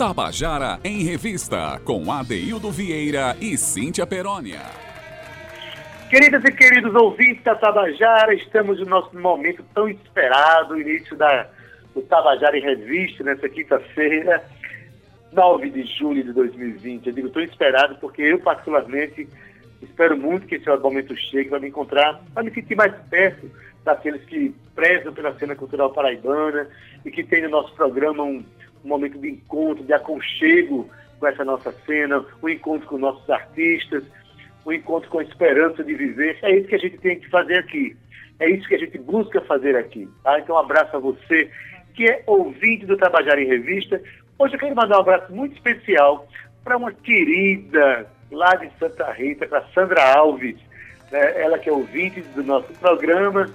Tabajara 0.00 0.80
em 0.82 1.04
Revista, 1.04 1.78
com 1.84 2.10
Adeildo 2.10 2.70
Vieira 2.70 3.36
e 3.38 3.54
Cíntia 3.58 4.06
Perónia. 4.06 4.62
Queridas 6.08 6.42
e 6.42 6.52
queridos 6.52 6.94
ouvintes 6.94 7.44
da 7.44 7.54
Tabajara, 7.54 8.32
estamos 8.32 8.80
no 8.80 8.86
nosso 8.86 9.14
momento 9.14 9.62
tão 9.74 9.86
esperado, 9.90 10.80
início 10.80 11.14
da, 11.18 11.46
do 11.94 12.00
Tabajara 12.00 12.56
em 12.56 12.62
Revista, 12.62 13.22
nessa 13.22 13.46
quinta-feira, 13.46 14.42
9 15.34 15.68
de 15.68 15.82
julho 15.98 16.24
de 16.24 16.32
2020. 16.32 17.06
Eu 17.06 17.12
digo 17.12 17.28
tão 17.28 17.42
esperado 17.42 17.96
porque 17.96 18.22
eu, 18.22 18.38
particularmente, 18.38 19.28
espero 19.82 20.16
muito 20.16 20.46
que 20.46 20.54
esse 20.54 20.66
momento 20.78 21.14
chegue 21.14 21.50
para 21.50 21.60
me 21.60 21.68
encontrar, 21.68 22.22
para 22.32 22.42
me 22.42 22.50
sentir 22.54 22.74
mais 22.74 22.94
perto 23.10 23.50
daqueles 23.84 24.24
que 24.24 24.54
prezam 24.74 25.12
pela 25.12 25.38
cena 25.38 25.54
cultural 25.54 25.92
paraibana 25.92 26.66
e 27.04 27.10
que 27.10 27.22
tem 27.22 27.42
no 27.42 27.50
nosso 27.50 27.74
programa 27.74 28.22
um, 28.22 28.42
um 28.84 28.88
momento 28.88 29.18
de 29.18 29.30
encontro, 29.30 29.84
de 29.84 29.92
aconchego 29.92 30.88
com 31.18 31.26
essa 31.26 31.44
nossa 31.44 31.72
cena, 31.86 32.24
um 32.42 32.48
encontro 32.48 32.86
com 32.88 32.98
nossos 32.98 33.28
artistas, 33.28 34.02
um 34.64 34.72
encontro 34.72 35.08
com 35.10 35.18
a 35.18 35.22
esperança 35.22 35.84
de 35.84 35.94
viver. 35.94 36.38
É 36.42 36.56
isso 36.56 36.68
que 36.68 36.74
a 36.74 36.78
gente 36.78 36.98
tem 36.98 37.18
que 37.18 37.28
fazer 37.28 37.58
aqui. 37.58 37.96
É 38.38 38.48
isso 38.48 38.66
que 38.66 38.74
a 38.74 38.78
gente 38.78 38.98
busca 38.98 39.40
fazer 39.42 39.76
aqui. 39.76 40.08
Tá? 40.22 40.38
Então, 40.38 40.56
um 40.56 40.58
abraço 40.58 40.96
a 40.96 41.00
você 41.00 41.50
que 41.94 42.06
é 42.08 42.22
ouvinte 42.26 42.86
do 42.86 42.96
Trabalhar 42.96 43.38
em 43.38 43.46
Revista. 43.46 44.00
Hoje 44.38 44.54
eu 44.54 44.60
quero 44.60 44.74
mandar 44.74 44.96
um 44.96 45.00
abraço 45.00 45.32
muito 45.32 45.54
especial 45.54 46.26
para 46.64 46.76
uma 46.76 46.92
querida 46.92 48.06
lá 48.30 48.54
de 48.54 48.70
Santa 48.78 49.10
Rita, 49.12 49.46
para 49.46 49.66
Sandra 49.74 50.16
Alves. 50.16 50.56
Né? 51.10 51.42
Ela 51.42 51.58
que 51.58 51.68
é 51.68 51.72
ouvinte 51.72 52.20
do 52.20 52.42
nosso 52.42 52.72
programa 52.74 53.52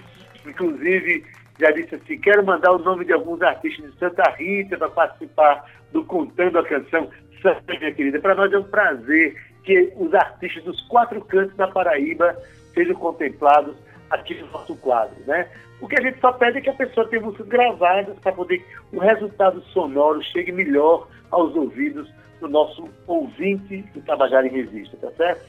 inclusive 0.48 1.24
já 1.60 1.72
disse 1.72 1.96
assim, 1.96 2.18
quero 2.20 2.46
mandar 2.46 2.72
o 2.72 2.80
nome 2.80 3.06
de 3.06 3.14
alguns 3.14 3.42
artistas 3.42 3.92
de 3.92 3.98
Santa 3.98 4.30
Rita 4.32 4.78
para 4.78 4.90
participar 4.90 5.66
do 5.92 6.04
Contando 6.04 6.60
a 6.60 6.66
Canção. 6.66 7.10
Santa, 7.42 7.80
minha 7.80 7.94
querida, 7.94 8.20
para 8.20 8.36
nós 8.36 8.52
é 8.52 8.58
um 8.58 8.64
prazer 8.64 9.36
que 9.64 9.94
os 9.98 10.14
artistas 10.14 10.64
dos 10.64 10.82
quatro 10.88 11.22
cantos 11.22 11.56
da 11.56 11.68
Paraíba 11.68 12.36
sejam 12.74 12.96
contemplados 12.96 13.76
aqui 14.10 14.36
no 14.36 14.48
nosso 14.48 14.76
quadro, 14.78 15.16
né? 15.26 15.48
O 15.82 15.88
que 15.88 16.00
a 16.00 16.04
gente 16.04 16.20
só 16.20 16.32
pede 16.32 16.60
é 16.60 16.62
que 16.62 16.70
a 16.70 16.74
pessoa 16.74 17.08
tenha 17.08 17.22
músicas 17.22 17.48
gravadas 17.48 18.18
para 18.20 18.32
poder 18.32 18.66
o 18.94 19.00
resultado 19.00 19.62
sonoro 19.74 20.22
chegue 20.24 20.52
melhor 20.52 21.08
aos 21.32 21.56
ouvidos 21.56 22.10
do 22.40 22.48
nosso 22.48 22.88
ouvinte 23.08 23.78
do 23.94 24.02
Tabajara 24.02 24.48
em 24.48 24.52
Revista, 24.52 24.98
tá 24.98 25.12
certo? 25.12 25.46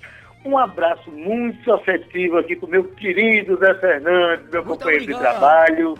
Um 0.47 0.57
abraço 0.57 1.11
muito 1.11 1.73
afetivo 1.73 2.39
aqui 2.39 2.55
para 2.55 2.67
o 2.67 2.71
meu 2.71 2.85
querido 2.85 3.57
Zé 3.57 3.75
Fernandes, 3.75 4.49
meu 4.49 4.65
muito 4.65 4.79
companheiro 4.79 5.03
obrigado. 5.03 5.25
de 5.25 5.29
trabalho. 5.29 5.95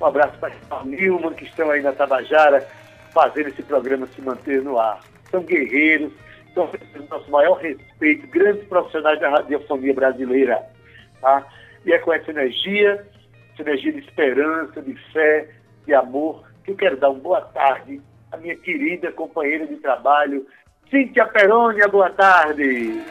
Um 0.00 0.06
abraço 0.06 0.38
para 0.38 0.54
a 0.70 0.82
Nilman, 0.86 1.34
que 1.34 1.44
estão 1.44 1.70
aí 1.70 1.82
na 1.82 1.92
Tabajara, 1.92 2.66
fazendo 3.12 3.48
esse 3.48 3.62
programa 3.62 4.06
se 4.06 4.22
manter 4.22 4.62
no 4.62 4.78
ar. 4.78 5.00
São 5.30 5.42
guerreiros, 5.42 6.10
estão 6.48 6.64
recebendo 6.64 7.10
nosso 7.10 7.30
maior 7.30 7.58
respeito, 7.58 8.26
grandes 8.28 8.64
profissionais 8.68 9.20
da 9.20 9.28
radiofonia 9.28 9.92
brasileira. 9.92 10.62
Tá? 11.20 11.46
E 11.84 11.92
é 11.92 11.98
com 11.98 12.10
essa 12.10 12.30
energia, 12.30 13.06
essa 13.52 13.68
energia 13.68 13.92
de 13.92 13.98
esperança, 13.98 14.80
de 14.80 14.94
fé, 15.12 15.50
de 15.84 15.92
amor, 15.92 16.42
que 16.64 16.70
eu 16.70 16.76
quero 16.76 16.96
dar 16.96 17.10
uma 17.10 17.20
boa 17.20 17.42
tarde 17.42 18.00
à 18.32 18.38
minha 18.38 18.56
querida 18.56 19.12
companheira 19.12 19.66
de 19.66 19.76
trabalho, 19.76 20.46
Cíntia 20.90 21.26
Perônia, 21.26 21.86
boa 21.86 22.08
tarde. 22.08 23.02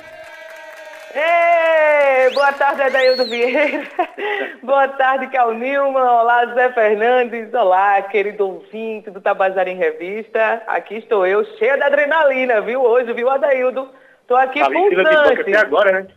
Ei, 1.13 2.29
boa 2.33 2.53
tarde, 2.53 2.83
Adaildo 2.83 3.25
Vieira. 3.25 3.83
boa 4.63 4.87
tarde, 4.87 5.27
Cal 5.27 5.53
Nilman. 5.53 6.01
Olá, 6.01 6.45
Zé 6.53 6.71
Fernandes. 6.71 7.53
Olá, 7.53 8.01
querido 8.03 8.47
ouvinte 8.47 9.11
do 9.11 9.19
Tabajara 9.19 9.69
em 9.69 9.75
Revista. 9.75 10.63
Aqui 10.67 10.95
estou 10.95 11.27
eu, 11.27 11.43
cheia 11.57 11.75
de 11.75 11.83
adrenalina, 11.83 12.61
viu? 12.61 12.81
Hoje, 12.81 13.11
viu, 13.11 13.29
Adaildo? 13.29 13.89
Estou 14.21 14.37
aqui 14.37 14.59
Tava 14.59 14.71
pulsante. 14.73 14.93
Em 14.93 14.95
fila 14.95 15.09
de 15.09 15.15
banca 15.15 15.41
até 15.41 15.57
agora, 15.57 15.91
né? 15.91 16.07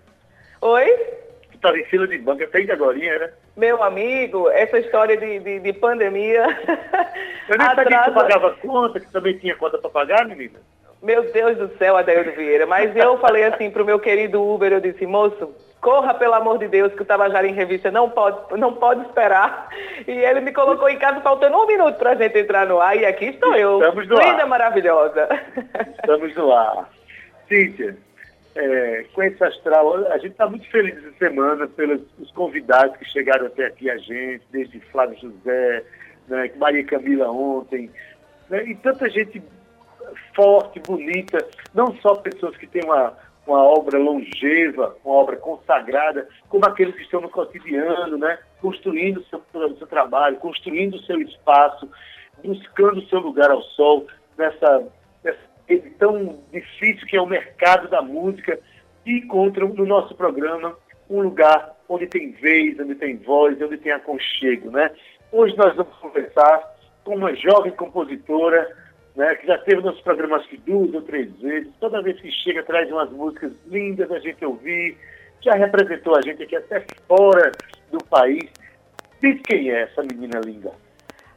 Oi? 0.60 0.86
Tu 1.50 1.56
estava 1.56 1.78
em 1.78 1.84
fila 1.86 2.06
de 2.06 2.18
banca 2.18 2.44
até 2.44 2.72
agora, 2.72 2.98
né? 3.18 3.32
Meu 3.56 3.82
amigo, 3.82 4.48
essa 4.50 4.78
história 4.78 5.16
de, 5.16 5.40
de, 5.40 5.58
de 5.58 5.72
pandemia. 5.72 6.46
Eu 7.48 7.58
nem 7.58 7.66
sabia 7.74 7.98
que 7.98 8.04
tu 8.04 8.14
pagava 8.14 8.54
conta, 8.62 9.00
que 9.00 9.10
também 9.10 9.38
tinha 9.38 9.56
conta 9.56 9.76
para 9.78 9.90
pagar, 9.90 10.24
menina. 10.26 10.60
Meu 11.04 11.30
Deus 11.30 11.58
do 11.58 11.68
céu, 11.76 11.98
Adaildo 11.98 12.32
Vieira. 12.32 12.66
Mas 12.66 12.96
eu 12.96 13.18
falei 13.18 13.44
assim 13.44 13.70
para 13.70 13.82
o 13.82 13.86
meu 13.86 14.00
querido 14.00 14.42
Uber, 14.42 14.72
eu 14.72 14.80
disse, 14.80 15.06
moço, 15.06 15.54
corra 15.78 16.14
pelo 16.14 16.32
amor 16.32 16.58
de 16.58 16.66
Deus, 16.66 16.94
que 16.94 17.02
o 17.02 17.04
Tabajara 17.04 17.46
em 17.46 17.52
Revista 17.52 17.90
não 17.90 18.08
pode, 18.08 18.58
não 18.58 18.72
pode 18.72 19.02
esperar. 19.02 19.68
E 20.08 20.10
ele 20.10 20.40
me 20.40 20.50
colocou 20.50 20.88
em 20.88 20.98
casa 20.98 21.20
faltando 21.20 21.58
um 21.58 21.66
minuto 21.66 21.98
para 21.98 22.12
a 22.12 22.14
gente 22.14 22.38
entrar 22.38 22.66
no 22.66 22.80
ar. 22.80 22.96
E 22.96 23.04
aqui 23.04 23.26
estou 23.26 23.54
eu, 23.54 23.80
Estamos 23.80 24.08
no 24.08 24.18
linda, 24.18 24.42
ar. 24.44 24.48
maravilhosa. 24.48 25.28
Estamos 26.00 26.34
no 26.34 26.50
ar. 26.50 26.88
Cíntia, 27.48 27.98
é, 28.56 29.04
com 29.12 29.22
esse 29.22 29.44
astral, 29.44 30.06
a 30.06 30.16
gente 30.16 30.32
está 30.32 30.48
muito 30.48 30.66
feliz 30.70 30.96
essa 30.96 31.12
semana 31.18 31.66
pelos 31.66 32.00
os 32.18 32.30
convidados 32.30 32.96
que 32.96 33.04
chegaram 33.04 33.44
até 33.44 33.66
aqui 33.66 33.90
a 33.90 33.98
gente, 33.98 34.42
desde 34.50 34.80
Flávio 34.80 35.18
José, 35.20 35.84
né, 36.28 36.50
Maria 36.56 36.84
Camila 36.84 37.30
ontem, 37.30 37.90
né, 38.48 38.64
e 38.64 38.74
tanta 38.76 39.10
gente 39.10 39.42
forte, 40.34 40.80
bonita, 40.80 41.46
não 41.74 41.94
só 41.96 42.14
pessoas 42.16 42.56
que 42.56 42.66
têm 42.66 42.84
uma, 42.84 43.14
uma 43.46 43.62
obra 43.62 43.98
longeva, 43.98 44.96
uma 45.04 45.14
obra 45.14 45.36
consagrada, 45.36 46.28
como 46.48 46.66
aqueles 46.66 46.94
que 46.94 47.02
estão 47.02 47.20
no 47.20 47.28
cotidiano, 47.28 48.16
né? 48.16 48.38
construindo 48.60 49.18
o 49.18 49.24
seu, 49.24 49.42
seu 49.78 49.86
trabalho, 49.86 50.36
construindo 50.36 50.94
o 50.94 51.02
seu 51.02 51.20
espaço, 51.20 51.88
buscando 52.42 52.98
o 52.98 53.06
seu 53.08 53.20
lugar 53.20 53.50
ao 53.50 53.62
sol, 53.62 54.06
nessa, 54.36 54.86
nessa 55.22 55.40
tão 55.98 56.38
difícil 56.52 57.06
que 57.06 57.16
é 57.16 57.20
o 57.20 57.26
mercado 57.26 57.88
da 57.88 58.02
música, 58.02 58.58
e 59.06 59.18
encontram 59.18 59.68
no 59.68 59.84
nosso 59.84 60.14
programa 60.14 60.76
um 61.08 61.20
lugar 61.20 61.74
onde 61.88 62.06
tem 62.06 62.32
vez, 62.32 62.78
onde 62.80 62.94
tem 62.94 63.16
voz, 63.18 63.60
onde 63.60 63.76
tem 63.76 63.92
aconchego. 63.92 64.70
Né? 64.70 64.90
Hoje 65.30 65.56
nós 65.56 65.74
vamos 65.76 65.94
conversar 65.96 66.74
com 67.04 67.16
uma 67.16 67.34
jovem 67.34 67.72
compositora, 67.72 68.83
né, 69.16 69.34
que 69.36 69.46
já 69.46 69.58
teve 69.58 69.82
nos 69.82 70.00
programas 70.00 70.44
que 70.46 70.56
duas 70.56 70.92
ou 70.92 71.02
três 71.02 71.30
vezes, 71.40 71.72
toda 71.78 72.02
vez 72.02 72.20
que 72.20 72.30
chega 72.30 72.62
traz 72.62 72.90
umas 72.90 73.10
músicas 73.10 73.52
lindas 73.66 74.10
a 74.10 74.18
gente 74.18 74.44
ouvir, 74.44 74.96
já 75.40 75.54
representou 75.54 76.16
a 76.16 76.22
gente 76.22 76.42
aqui 76.42 76.56
até 76.56 76.84
fora 77.06 77.52
do 77.90 77.98
país. 78.04 78.50
Diz 79.22 79.40
quem 79.42 79.70
é 79.70 79.82
essa 79.82 80.02
menina 80.02 80.40
linda? 80.44 80.72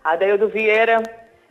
Adeildo 0.03 0.47
Vieira, 0.47 1.03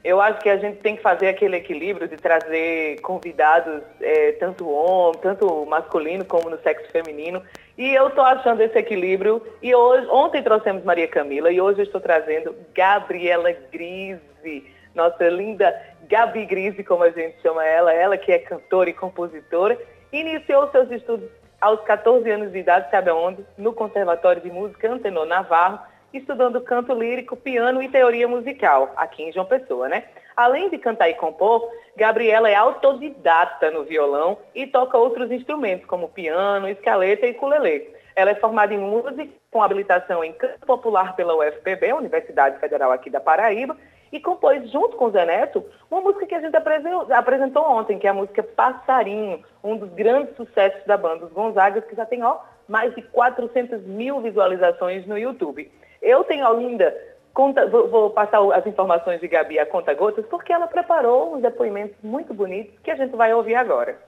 eu 0.03 0.20
acho 0.20 0.41
que 0.41 0.48
a 0.48 0.56
gente 0.56 0.78
tem 0.78 0.97
que 0.97 1.03
fazer 1.03 1.28
aquele 1.28 1.56
equilíbrio 1.56 2.09
de 2.09 2.16
trazer 2.16 3.00
convidados, 3.00 3.82
é, 4.00 4.32
tanto 4.32 4.69
homem, 4.69 5.20
tanto 5.20 5.66
masculino 5.66 6.25
como 6.25 6.48
no 6.48 6.58
sexo 6.58 6.91
feminino. 6.93 7.43
E 7.76 7.94
eu 7.94 8.08
estou 8.08 8.25
achando 8.25 8.60
esse 8.62 8.78
equilíbrio. 8.78 9.43
E 9.60 9.75
hoje, 9.75 10.06
ontem 10.08 10.43
trouxemos 10.43 10.84
Maria 10.84 11.08
Camila 11.08 11.50
e 11.50 11.60
hoje 11.60 11.81
eu 11.81 11.84
estou 11.84 12.00
trazendo 12.00 12.54
Gabriela 12.75 13.53
Grise, 13.72 14.64
nossa 14.96 15.28
linda 15.28 15.80
Gabi 16.08 16.46
Grise, 16.46 16.82
como 16.82 17.04
a 17.04 17.10
gente 17.10 17.40
chama 17.42 17.64
ela, 17.64 17.92
ela 17.92 18.16
que 18.16 18.32
é 18.32 18.38
cantora 18.38 18.90
e 18.90 18.94
compositora, 18.94 19.78
iniciou 20.12 20.68
seus 20.70 20.90
estudos 20.90 21.28
aos 21.60 21.80
14 21.82 22.28
anos 22.30 22.52
de 22.52 22.58
idade, 22.58 22.90
sabe 22.90 23.10
aonde? 23.10 23.44
No 23.56 23.72
Conservatório 23.72 24.42
de 24.42 24.50
Música 24.50 24.90
Antenor 24.90 25.26
Navarro, 25.26 25.78
estudando 26.12 26.60
canto 26.60 26.94
lírico, 26.94 27.36
piano 27.36 27.82
e 27.82 27.88
teoria 27.88 28.26
musical, 28.26 28.92
aqui 28.96 29.22
em 29.22 29.32
João 29.32 29.46
Pessoa, 29.46 29.88
né? 29.88 30.04
Além 30.36 30.68
de 30.70 30.78
cantar 30.78 31.08
e 31.08 31.14
compor, 31.14 31.68
Gabriela 31.96 32.48
é 32.48 32.54
autodidata 32.54 33.70
no 33.70 33.84
violão 33.84 34.38
e 34.54 34.66
toca 34.66 34.98
outros 34.98 35.30
instrumentos, 35.30 35.86
como 35.86 36.08
piano, 36.08 36.68
escaleta 36.68 37.26
e 37.26 37.32
ukulele. 37.32 37.94
Ela 38.14 38.30
é 38.30 38.34
formada 38.34 38.72
em 38.72 38.78
música, 38.78 39.28
com 39.50 39.62
habilitação 39.62 40.22
em 40.22 40.32
canto 40.32 40.66
popular 40.66 41.16
pela 41.16 41.36
UFPB, 41.36 41.92
Universidade 41.92 42.58
Federal 42.58 42.92
aqui 42.92 43.10
da 43.10 43.20
Paraíba, 43.20 43.76
e 44.16 44.21
compôs 44.21 44.71
junto 44.71 44.97
com 44.97 45.06
o 45.06 45.10
Zé 45.10 45.27
Neto 45.27 45.62
uma 45.91 46.00
música 46.00 46.27
que 46.27 46.34
a 46.34 46.41
gente 46.41 46.56
apresentou 46.56 47.62
ontem, 47.62 47.99
que 47.99 48.06
é 48.06 48.11
a 48.11 48.14
música 48.14 48.43
Passarinho, 48.43 49.44
um 49.62 49.76
dos 49.76 49.93
grandes 49.93 50.35
sucessos 50.37 50.82
da 50.87 50.96
banda 50.96 51.26
Os 51.26 51.32
Gonzagas, 51.32 51.85
que 51.85 51.94
já 51.94 52.06
tem 52.06 52.23
ó, 52.23 52.38
mais 52.67 52.94
de 52.94 53.02
400 53.02 53.82
mil 53.82 54.20
visualizações 54.23 55.06
no 55.06 55.19
YouTube. 55.19 55.70
Eu 56.00 56.25
tenho 56.25 56.46
ainda, 56.46 56.96
conta, 57.35 57.67
vou, 57.67 57.88
vou, 57.88 58.11
passar 58.11 58.40
as 58.55 58.67
informações 58.67 59.20
de 59.20 59.29
Gabi 59.29 59.58
a 59.58 59.67
conta 59.67 59.93
gotas, 59.93 60.25
porque 60.26 60.52
ela 60.52 60.67
preparou 60.67 61.35
uns 61.35 61.43
depoimentos 61.43 61.96
muito 62.02 62.32
bonitos 62.32 62.79
que 62.81 62.90
a 62.90 62.96
gente 62.96 63.14
vai 63.14 63.35
ouvir 63.35 63.55
agora. 63.55 63.99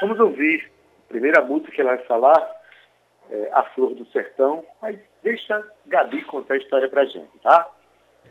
Vamos 0.00 0.18
ouvir 0.18 0.68
a 1.06 1.08
primeira 1.08 1.40
música 1.40 1.70
que 1.70 1.80
ela 1.80 1.94
vai 1.94 2.04
falar, 2.04 2.60
é, 3.30 3.48
A 3.52 3.62
Flor 3.62 3.94
do 3.94 4.04
Sertão, 4.06 4.64
mas 4.82 4.98
deixa 5.22 5.64
Gabi 5.86 6.24
contar 6.24 6.54
a 6.54 6.58
história 6.58 6.88
pra 6.88 7.04
gente, 7.04 7.38
tá? 7.44 7.70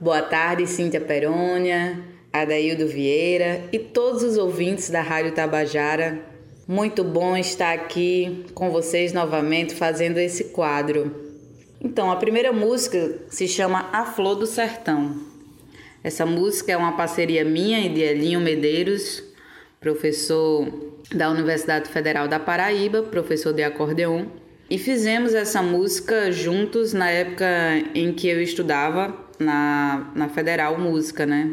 Boa 0.01 0.21
tarde, 0.21 0.65
Cíntia 0.65 1.01
Perônia, 1.01 1.99
Adaildo 2.31 2.87
Vieira 2.87 3.65
e 3.69 3.77
todos 3.77 4.23
os 4.23 4.37
ouvintes 4.37 4.89
da 4.89 5.01
Rádio 5.01 5.33
Tabajara. 5.33 6.21
Muito 6.65 7.03
bom 7.03 7.35
estar 7.35 7.73
aqui 7.73 8.45
com 8.53 8.71
vocês 8.71 9.11
novamente 9.11 9.75
fazendo 9.75 10.17
esse 10.17 10.45
quadro. 10.45 11.13
Então, 11.81 12.09
a 12.09 12.15
primeira 12.15 12.53
música 12.53 13.19
se 13.27 13.45
chama 13.45 13.89
A 13.91 14.05
Flor 14.05 14.35
do 14.35 14.47
Sertão. 14.47 15.17
Essa 16.01 16.25
música 16.25 16.71
é 16.71 16.77
uma 16.77 16.95
parceria 16.95 17.43
minha 17.43 17.81
e 17.81 17.89
de 17.89 17.99
Elinho 17.99 18.39
Medeiros, 18.39 19.21
professor 19.81 20.65
da 21.13 21.29
Universidade 21.29 21.89
Federal 21.89 22.25
da 22.25 22.39
Paraíba, 22.39 23.03
professor 23.03 23.51
de 23.51 23.63
acordeon. 23.63 24.27
E 24.69 24.77
fizemos 24.77 25.33
essa 25.33 25.61
música 25.61 26.31
juntos 26.31 26.93
na 26.93 27.09
época 27.09 27.45
em 27.93 28.13
que 28.13 28.29
eu 28.29 28.41
estudava 28.41 29.27
na, 29.39 30.12
na 30.13 30.30
Federal 30.30 30.77
Música, 30.77 31.25
né? 31.25 31.50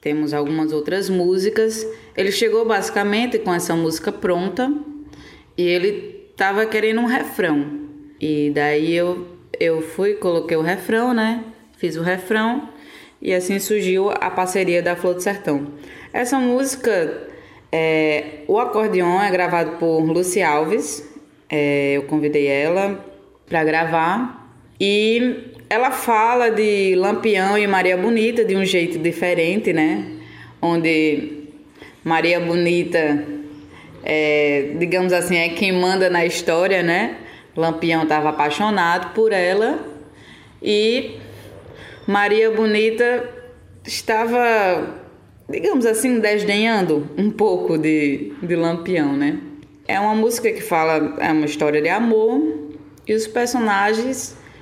Temos 0.00 0.34
algumas 0.34 0.72
outras 0.72 1.08
músicas. 1.08 1.86
Ele 2.16 2.32
chegou 2.32 2.64
basicamente 2.66 3.38
com 3.38 3.52
essa 3.54 3.76
música 3.76 4.10
pronta 4.10 4.72
e 5.56 5.62
ele 5.62 6.26
estava 6.30 6.66
querendo 6.66 7.00
um 7.00 7.06
refrão. 7.06 7.80
E 8.20 8.50
daí 8.54 8.94
eu, 8.94 9.28
eu 9.58 9.82
fui, 9.82 10.14
coloquei 10.14 10.56
o 10.56 10.62
refrão, 10.62 11.14
né? 11.14 11.44
Fiz 11.76 11.96
o 11.96 12.02
refrão 12.02 12.68
e 13.20 13.34
assim 13.34 13.58
surgiu 13.58 14.10
a 14.10 14.30
parceria 14.30 14.82
da 14.82 14.96
Flor 14.96 15.14
do 15.14 15.20
Sertão. 15.20 15.66
Essa 16.12 16.38
música, 16.38 17.28
é, 17.70 18.40
o 18.48 18.58
acordeon 18.58 19.20
é 19.20 19.30
gravado 19.30 19.72
por 19.78 20.00
Lucy 20.00 20.42
Alves, 20.42 21.08
é, 21.48 21.92
eu 21.96 22.04
convidei 22.04 22.46
ela 22.46 23.04
para 23.46 23.62
gravar 23.64 24.54
e 24.80 25.52
ela 25.70 25.92
fala 25.92 26.50
de 26.50 26.96
Lampião 26.96 27.56
e 27.56 27.64
Maria 27.64 27.96
Bonita 27.96 28.44
de 28.44 28.56
um 28.56 28.64
jeito 28.64 28.98
diferente, 28.98 29.72
né? 29.72 30.04
Onde 30.60 31.44
Maria 32.02 32.40
Bonita, 32.40 33.24
é, 34.02 34.74
digamos 34.80 35.12
assim, 35.12 35.36
é 35.36 35.50
quem 35.50 35.70
manda 35.70 36.10
na 36.10 36.26
história, 36.26 36.82
né? 36.82 37.18
Lampião 37.56 38.02
estava 38.02 38.30
apaixonado 38.30 39.14
por 39.14 39.32
ela 39.32 39.78
e 40.60 41.18
Maria 42.04 42.50
Bonita 42.50 43.30
estava, 43.86 44.98
digamos 45.48 45.86
assim, 45.86 46.18
desdenhando 46.18 47.08
um 47.16 47.30
pouco 47.30 47.78
de, 47.78 48.32
de 48.42 48.56
Lampião, 48.56 49.16
né? 49.16 49.38
É 49.86 50.00
uma 50.00 50.16
música 50.16 50.50
que 50.50 50.62
fala, 50.62 51.16
é 51.20 51.30
uma 51.30 51.46
história 51.46 51.80
de 51.80 51.88
amor 51.88 52.42
e 53.06 53.14
os 53.14 53.28
personagens 53.28 54.36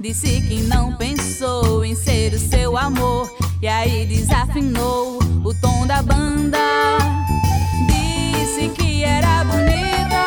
Disse 0.00 0.40
que 0.40 0.62
não 0.62 0.96
pensou 0.96 1.84
em 1.84 1.94
ser 1.94 2.32
o 2.32 2.38
seu 2.38 2.78
amor. 2.78 3.30
E 3.60 3.68
aí 3.68 4.06
desafinou 4.06 5.18
o 5.44 5.52
tom 5.60 5.86
da 5.86 6.00
banda. 6.00 6.58
Disse 7.86 8.70
que 8.70 9.04
era 9.04 9.44
bonita. 9.44 10.19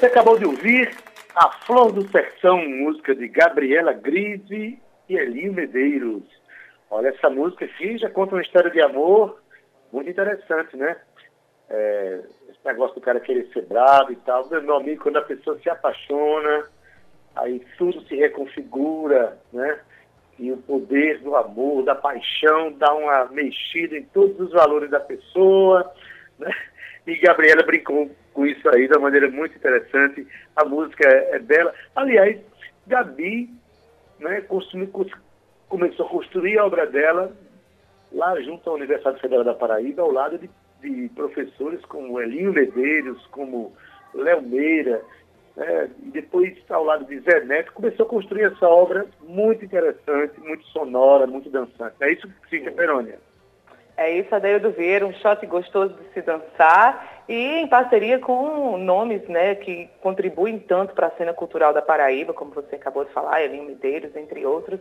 Você 0.00 0.06
acabou 0.06 0.38
de 0.38 0.46
ouvir 0.46 0.96
A 1.34 1.52
Flor 1.66 1.92
do 1.92 2.08
Sertão, 2.08 2.66
música 2.66 3.14
de 3.14 3.28
Gabriela 3.28 3.92
Grise 3.92 4.80
e 5.06 5.14
Elinho 5.14 5.52
Medeiros. 5.52 6.22
Olha, 6.90 7.08
essa 7.08 7.28
música 7.28 7.66
aqui 7.66 7.98
já 7.98 8.08
conta 8.08 8.34
uma 8.34 8.40
história 8.40 8.70
de 8.70 8.80
amor 8.80 9.42
muito 9.92 10.08
interessante, 10.08 10.74
né? 10.74 10.96
É, 11.68 12.20
esse 12.48 12.58
negócio 12.64 12.94
do 12.94 13.02
cara 13.02 13.20
querer 13.20 13.46
ser 13.52 13.66
bravo 13.66 14.10
e 14.10 14.16
tal. 14.16 14.48
Meu 14.48 14.76
amigo, 14.76 15.02
quando 15.02 15.18
a 15.18 15.22
pessoa 15.22 15.58
se 15.58 15.68
apaixona, 15.68 16.64
aí 17.36 17.60
tudo 17.76 18.00
se 18.06 18.16
reconfigura, 18.16 19.38
né? 19.52 19.80
E 20.38 20.50
o 20.50 20.56
poder 20.56 21.18
do 21.18 21.36
amor, 21.36 21.84
da 21.84 21.94
paixão, 21.94 22.72
dá 22.72 22.90
uma 22.94 23.26
mexida 23.26 23.98
em 23.98 24.04
todos 24.04 24.40
os 24.40 24.50
valores 24.50 24.88
da 24.88 25.00
pessoa, 25.00 25.92
né? 26.38 26.50
E 27.06 27.16
Gabriela 27.16 27.62
brincou 27.64 28.10
com 28.32 28.46
isso 28.46 28.68
aí 28.68 28.86
uma 28.86 29.00
maneira 29.00 29.30
muito 29.30 29.56
interessante. 29.56 30.26
A 30.56 30.64
música 30.64 31.08
é, 31.08 31.36
é 31.36 31.38
dela. 31.38 31.74
Aliás, 31.94 32.38
Gabi 32.86 33.50
né, 34.18 34.42
começou 35.68 36.06
a 36.06 36.08
construir 36.08 36.58
a 36.58 36.66
obra 36.66 36.86
dela 36.86 37.32
lá 38.12 38.40
junto 38.40 38.68
à 38.68 38.74
Universidade 38.74 39.20
Federal 39.20 39.44
da 39.44 39.54
Paraíba, 39.54 40.02
ao 40.02 40.12
lado 40.12 40.38
de, 40.38 40.50
de 40.80 41.08
professores 41.10 41.84
como 41.86 42.20
Elinho 42.20 42.52
Medeiros, 42.52 43.24
como 43.28 43.72
Léo 44.12 44.42
Meira, 44.42 45.02
né, 45.56 45.90
e 46.02 46.10
depois 46.10 46.56
ao 46.68 46.84
lado 46.84 47.04
de 47.04 47.20
Zé 47.20 47.40
Neto, 47.44 47.72
começou 47.72 48.06
a 48.06 48.08
construir 48.08 48.44
essa 48.44 48.68
obra 48.68 49.06
muito 49.22 49.64
interessante, 49.64 50.40
muito 50.40 50.64
sonora, 50.66 51.26
muito 51.26 51.48
dançante. 51.48 51.94
É 52.00 52.12
isso, 52.12 52.28
Cíntia 52.48 52.72
Perônia. 52.72 53.18
É 53.96 54.18
isso, 54.18 54.34
Adeildo 54.34 54.70
Vieira, 54.70 55.06
um 55.06 55.12
shot 55.12 55.44
gostoso 55.46 55.94
de 55.94 56.12
se 56.14 56.22
dançar 56.22 57.19
e 57.30 57.60
em 57.60 57.66
parceria 57.68 58.18
com 58.18 58.76
nomes 58.76 59.22
né, 59.28 59.54
que 59.54 59.88
contribuem 60.02 60.58
tanto 60.58 60.96
para 60.96 61.06
a 61.06 61.10
cena 61.12 61.32
cultural 61.32 61.72
da 61.72 61.80
Paraíba, 61.80 62.32
como 62.32 62.50
você 62.50 62.74
acabou 62.74 63.04
de 63.04 63.12
falar, 63.12 63.40
Elinho 63.40 63.66
Medeiros, 63.66 64.16
entre 64.16 64.44
outros. 64.44 64.80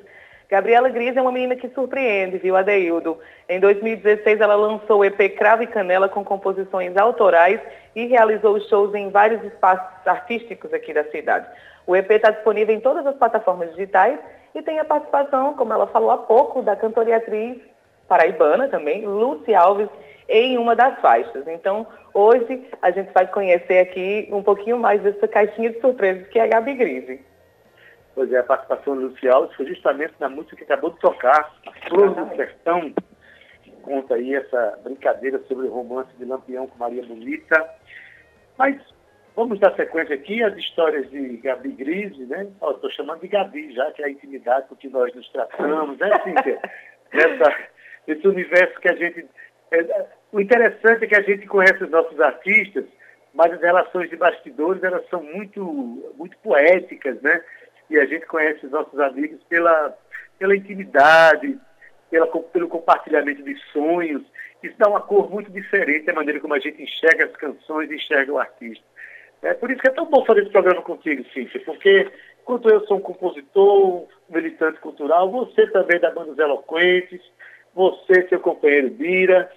Gabriela 0.49 0.89
Gris 0.89 1.15
é 1.15 1.21
uma 1.21 1.31
menina 1.31 1.55
que 1.55 1.69
surpreende, 1.69 2.39
viu, 2.39 2.57
Adeildo? 2.57 3.19
Em 3.47 3.59
2016, 3.59 4.41
ela 4.41 4.55
lançou 4.55 5.01
o 5.01 5.05
EP 5.05 5.37
Cravo 5.37 5.61
e 5.61 5.67
Canela 5.67 6.09
com 6.09 6.25
composições 6.25 6.97
autorais 6.97 7.61
e 7.95 8.07
realizou 8.07 8.59
shows 8.61 8.95
em 8.95 9.11
vários 9.11 9.43
espaços 9.43 10.07
artísticos 10.07 10.73
aqui 10.73 10.91
da 10.91 11.03
cidade. 11.03 11.45
O 11.85 11.95
EP 11.95 12.09
está 12.09 12.31
disponível 12.31 12.73
em 12.73 12.79
todas 12.79 13.05
as 13.05 13.15
plataformas 13.15 13.69
digitais 13.75 14.17
e 14.55 14.63
tem 14.63 14.79
a 14.79 14.85
participação, 14.85 15.53
como 15.53 15.71
ela 15.71 15.85
falou 15.85 16.09
há 16.09 16.17
pouco, 16.17 16.63
da 16.63 16.75
cantora 16.75 17.11
e 17.11 17.13
atriz 17.13 17.59
paraibana 18.07 18.67
também, 18.67 19.05
Lúcia 19.05 19.59
Alves, 19.59 19.87
em 20.29 20.57
uma 20.57 20.75
das 20.75 20.99
faixas. 21.01 21.47
Então, 21.47 21.85
hoje 22.13 22.67
a 22.81 22.91
gente 22.91 23.11
vai 23.11 23.27
conhecer 23.27 23.79
aqui 23.79 24.29
um 24.31 24.43
pouquinho 24.43 24.77
mais 24.77 25.01
dessa 25.01 25.27
caixinha 25.27 25.71
de 25.71 25.81
surpresas 25.81 26.27
que 26.27 26.39
é 26.39 26.43
a 26.43 26.47
Gabi 26.47 26.75
Grise. 26.75 27.21
Pois 28.15 28.31
é, 28.31 28.39
a 28.39 28.43
participação 28.43 28.95
do 28.95 29.07
Lúcia 29.07 29.33
Alves 29.33 29.55
foi 29.55 29.65
justamente 29.65 30.13
na 30.19 30.29
música 30.29 30.55
que 30.55 30.63
acabou 30.63 30.91
de 30.91 30.99
tocar, 30.99 31.53
Flor 31.87 32.13
do 32.13 32.35
Sertão, 32.35 32.93
que 33.63 33.71
conta 33.81 34.15
aí 34.15 34.35
essa 34.35 34.79
brincadeira 34.83 35.39
sobre 35.47 35.67
o 35.67 35.71
romance 35.71 36.11
de 36.17 36.25
Lampião 36.25 36.67
com 36.67 36.77
Maria 36.77 37.05
Bonita. 37.05 37.69
Mas 38.57 38.77
vamos 39.35 39.59
dar 39.59 39.73
sequência 39.75 40.15
aqui 40.15 40.43
às 40.43 40.55
histórias 40.57 41.09
de 41.09 41.37
Gabi 41.37 41.71
Grise, 41.71 42.25
né? 42.25 42.47
Estou 42.61 42.91
chamando 42.91 43.21
de 43.21 43.29
Gabi, 43.29 43.73
já 43.73 43.89
que 43.91 44.03
é 44.03 44.05
a 44.07 44.09
intimidade 44.09 44.67
com 44.67 44.75
que 44.75 44.89
nós 44.89 45.13
nos 45.15 45.29
tratamos, 45.29 45.97
né, 45.97 46.09
Cíntia? 46.23 46.59
Nessa 47.13 47.69
esse 48.11 48.27
universo 48.27 48.79
que 48.79 48.89
a 48.89 48.95
gente. 48.95 49.25
É, 49.71 50.05
o 50.31 50.39
interessante 50.39 51.05
é 51.05 51.07
que 51.07 51.15
a 51.15 51.21
gente 51.21 51.47
conhece 51.47 51.83
os 51.83 51.89
nossos 51.89 52.19
artistas, 52.19 52.85
mas 53.33 53.51
as 53.53 53.61
relações 53.61 54.09
de 54.09 54.15
bastidores 54.15 54.83
elas 54.83 55.07
são 55.09 55.23
muito, 55.23 55.63
muito 56.17 56.37
poéticas, 56.39 57.21
né? 57.21 57.41
E 57.89 57.97
a 57.97 58.05
gente 58.05 58.25
conhece 58.25 58.65
os 58.65 58.71
nossos 58.71 58.99
amigos 58.99 59.41
pela, 59.49 59.97
pela 60.37 60.55
intimidade, 60.55 61.57
pela, 62.09 62.27
pelo 62.27 62.67
compartilhamento 62.67 63.43
de 63.43 63.55
sonhos. 63.71 64.23
Isso 64.61 64.75
dá 64.77 64.89
uma 64.89 65.01
cor 65.01 65.29
muito 65.29 65.51
diferente 65.51 66.05
da 66.05 66.13
maneira 66.13 66.39
como 66.39 66.53
a 66.53 66.59
gente 66.59 66.81
enxerga 66.81 67.25
as 67.25 67.35
canções 67.35 67.89
e 67.89 67.95
enxerga 67.95 68.31
o 68.31 68.37
artista. 68.37 68.83
É 69.41 69.53
por 69.53 69.71
isso 69.71 69.81
que 69.81 69.87
é 69.87 69.93
tão 69.93 70.05
bom 70.05 70.25
fazer 70.25 70.41
esse 70.41 70.51
programa 70.51 70.81
contigo, 70.81 71.23
Cíntia, 71.33 71.61
porque 71.65 72.11
enquanto 72.41 72.69
eu 72.69 72.85
sou 72.85 72.97
um 72.97 73.01
compositor, 73.01 74.01
um 74.01 74.07
militante 74.29 74.79
cultural, 74.79 75.31
você 75.31 75.65
também 75.67 75.99
da 75.99 76.11
Bandas 76.11 76.37
Eloquentes, 76.37 77.21
você, 77.73 78.27
seu 78.27 78.39
companheiro 78.39 78.89
Bira, 78.89 79.49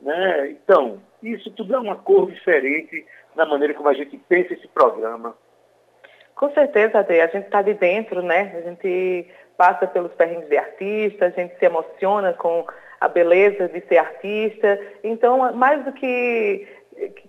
né? 0.00 0.50
Então, 0.50 1.00
isso 1.22 1.50
tudo 1.50 1.74
é 1.74 1.78
uma 1.78 1.96
cor 1.96 2.30
diferente 2.30 3.04
na 3.34 3.46
maneira 3.46 3.74
como 3.74 3.88
a 3.88 3.94
gente 3.94 4.16
pensa 4.28 4.54
esse 4.54 4.68
programa. 4.68 5.36
Com 6.34 6.50
certeza, 6.52 6.98
Ade, 6.98 7.20
a 7.20 7.26
gente 7.26 7.44
está 7.44 7.60
de 7.62 7.74
dentro, 7.74 8.22
né? 8.22 8.54
A 8.56 8.60
gente 8.62 9.26
passa 9.56 9.86
pelos 9.86 10.12
perrengues 10.12 10.48
de 10.48 10.56
artista, 10.56 11.26
a 11.26 11.30
gente 11.30 11.58
se 11.58 11.66
emociona 11.66 12.32
com 12.32 12.66
a 12.98 13.08
beleza 13.08 13.68
de 13.68 13.80
ser 13.82 13.98
artista. 13.98 14.80
Então, 15.04 15.52
mais 15.52 15.84
do 15.84 15.92
que 15.92 16.66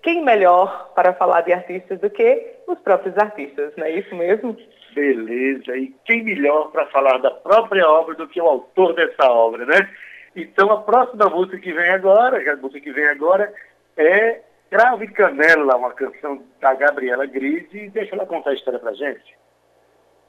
quem 0.01 0.23
melhor 0.23 0.91
para 0.95 1.13
falar 1.13 1.41
de 1.41 1.53
artistas 1.53 1.99
do 1.99 2.09
que 2.09 2.55
os 2.67 2.79
próprios 2.79 3.17
artistas, 3.17 3.73
não 3.75 3.85
é 3.85 3.91
isso 3.91 4.15
mesmo? 4.15 4.55
Beleza. 4.93 5.75
E 5.77 5.93
quem 6.05 6.23
melhor 6.23 6.71
para 6.71 6.85
falar 6.87 7.17
da 7.17 7.31
própria 7.31 7.87
obra 7.89 8.15
do 8.15 8.27
que 8.27 8.41
o 8.41 8.47
autor 8.47 8.93
dessa 8.93 9.29
obra, 9.29 9.65
né? 9.65 9.89
Então 10.35 10.71
a 10.71 10.81
próxima 10.81 11.29
música 11.29 11.57
que 11.57 11.73
vem 11.73 11.89
agora, 11.89 12.37
a 12.51 12.55
música 12.55 12.79
que 12.79 12.91
vem 12.91 13.07
agora 13.07 13.53
é 13.97 14.41
Cravo 14.69 15.03
e 15.03 15.07
Canela, 15.09 15.75
uma 15.75 15.91
canção 15.91 16.41
da 16.61 16.73
Gabriela 16.73 17.25
Grise. 17.25 17.89
Deixa 17.89 18.15
ela 18.15 18.25
contar 18.25 18.51
a 18.51 18.53
história 18.53 18.79
pra 18.79 18.93
gente. 18.93 19.37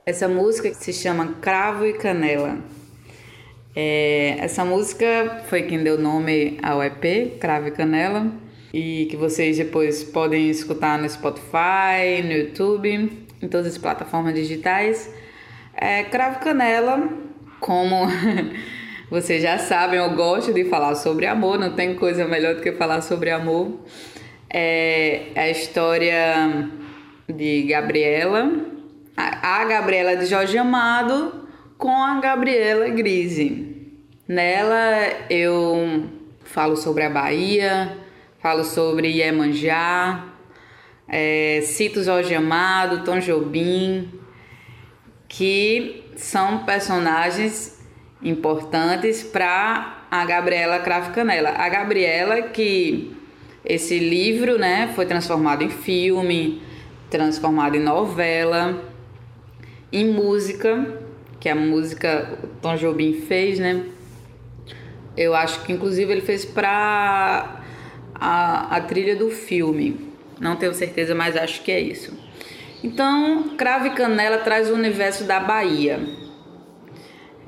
Essa 0.04 0.26
música 0.26 0.74
se 0.74 0.92
chama 0.92 1.34
Cravo 1.40 1.86
e 1.86 1.92
Canela. 1.92 2.58
É, 3.74 4.36
essa 4.40 4.64
música 4.64 5.42
foi 5.46 5.62
quem 5.62 5.82
deu 5.82 5.96
nome 5.96 6.58
ao 6.62 6.82
EP, 6.82 7.38
Cravo 7.40 7.68
e 7.68 7.70
Canela, 7.70 8.26
e 8.74 9.06
que 9.06 9.16
vocês 9.16 9.56
depois 9.58 10.02
podem 10.02 10.50
escutar 10.50 10.98
no 10.98 11.08
Spotify, 11.08 12.20
no 12.24 12.32
YouTube, 12.32 13.26
em 13.40 13.48
todas 13.48 13.68
as 13.68 13.78
plataformas 13.78 14.34
digitais. 14.34 15.08
É, 15.72 16.02
Cravo 16.02 16.40
Canela, 16.40 17.08
como 17.60 18.06
Vocês 19.12 19.42
já 19.42 19.58
sabem, 19.58 19.98
eu 19.98 20.08
gosto 20.14 20.54
de 20.54 20.64
falar 20.64 20.94
sobre 20.94 21.26
amor, 21.26 21.58
não 21.58 21.74
tem 21.74 21.94
coisa 21.94 22.24
melhor 22.26 22.54
do 22.54 22.62
que 22.62 22.72
falar 22.72 23.02
sobre 23.02 23.28
amor. 23.28 23.78
É 24.48 25.26
a 25.36 25.50
história 25.50 26.70
de 27.28 27.64
Gabriela, 27.64 28.50
a 29.14 29.64
Gabriela 29.66 30.16
de 30.16 30.24
Jorge 30.24 30.56
Amado 30.56 31.46
com 31.76 31.94
a 31.94 32.20
Gabriela 32.20 32.88
Grise. 32.88 33.92
Nela 34.26 35.26
eu 35.28 36.08
falo 36.42 36.74
sobre 36.74 37.04
a 37.04 37.10
Bahia, 37.10 37.94
falo 38.38 38.64
sobre 38.64 39.08
Iemanjá, 39.08 40.24
é, 41.06 41.60
cito 41.62 42.02
Jorge 42.02 42.34
Amado, 42.34 43.04
Tom 43.04 43.18
Jobim, 43.18 44.10
que 45.28 46.02
são 46.16 46.64
personagens 46.64 47.71
importantes 48.22 49.22
para 49.22 50.04
a 50.10 50.24
Gabriela 50.24 50.78
Cravo 50.78 51.12
Canela. 51.12 51.50
A 51.50 51.68
Gabriela 51.68 52.42
que 52.42 53.16
esse 53.64 53.98
livro, 53.98 54.58
né, 54.58 54.92
foi 54.94 55.06
transformado 55.06 55.62
em 55.62 55.70
filme, 55.70 56.62
transformado 57.10 57.76
em 57.76 57.80
novela, 57.80 58.82
em 59.92 60.06
música, 60.06 61.00
que 61.38 61.48
a 61.48 61.54
música 61.54 62.38
Tom 62.60 62.76
Jobim 62.76 63.22
fez, 63.22 63.58
né? 63.58 63.84
Eu 65.16 65.34
acho 65.34 65.62
que 65.64 65.72
inclusive 65.72 66.10
ele 66.10 66.22
fez 66.22 66.44
para 66.44 67.60
a, 68.14 68.76
a 68.76 68.80
trilha 68.80 69.14
do 69.14 69.30
filme. 69.30 70.12
Não 70.40 70.56
tenho 70.56 70.72
certeza, 70.72 71.14
mas 71.14 71.36
acho 71.36 71.62
que 71.62 71.70
é 71.70 71.80
isso. 71.80 72.16
Então, 72.82 73.50
Cravo 73.56 73.86
e 73.86 73.90
Canela 73.90 74.38
traz 74.38 74.70
o 74.70 74.74
universo 74.74 75.24
da 75.24 75.38
Bahia 75.38 76.21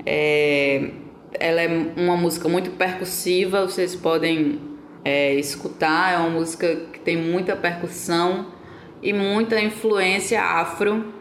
é, 0.05 0.91
ela 1.33 1.61
é 1.61 1.67
uma 1.97 2.15
música 2.15 2.47
muito 2.47 2.71
percussiva, 2.71 3.61
vocês 3.61 3.95
podem 3.95 4.59
é, 5.03 5.33
escutar. 5.35 6.13
É 6.13 6.17
uma 6.17 6.29
música 6.29 6.75
que 6.91 6.99
tem 6.99 7.17
muita 7.17 7.55
percussão 7.55 8.53
e 9.01 9.13
muita 9.13 9.59
influência 9.61 10.41
afro 10.41 11.13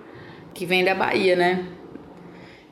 que 0.53 0.65
vem 0.65 0.85
da 0.85 0.95
Bahia, 0.95 1.37
né? 1.37 1.67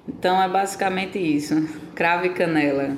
Então 0.08 0.40
é 0.42 0.48
basicamente 0.48 1.18
isso. 1.18 1.68
Cravo 1.94 2.26
e 2.26 2.30
canela. 2.30 2.96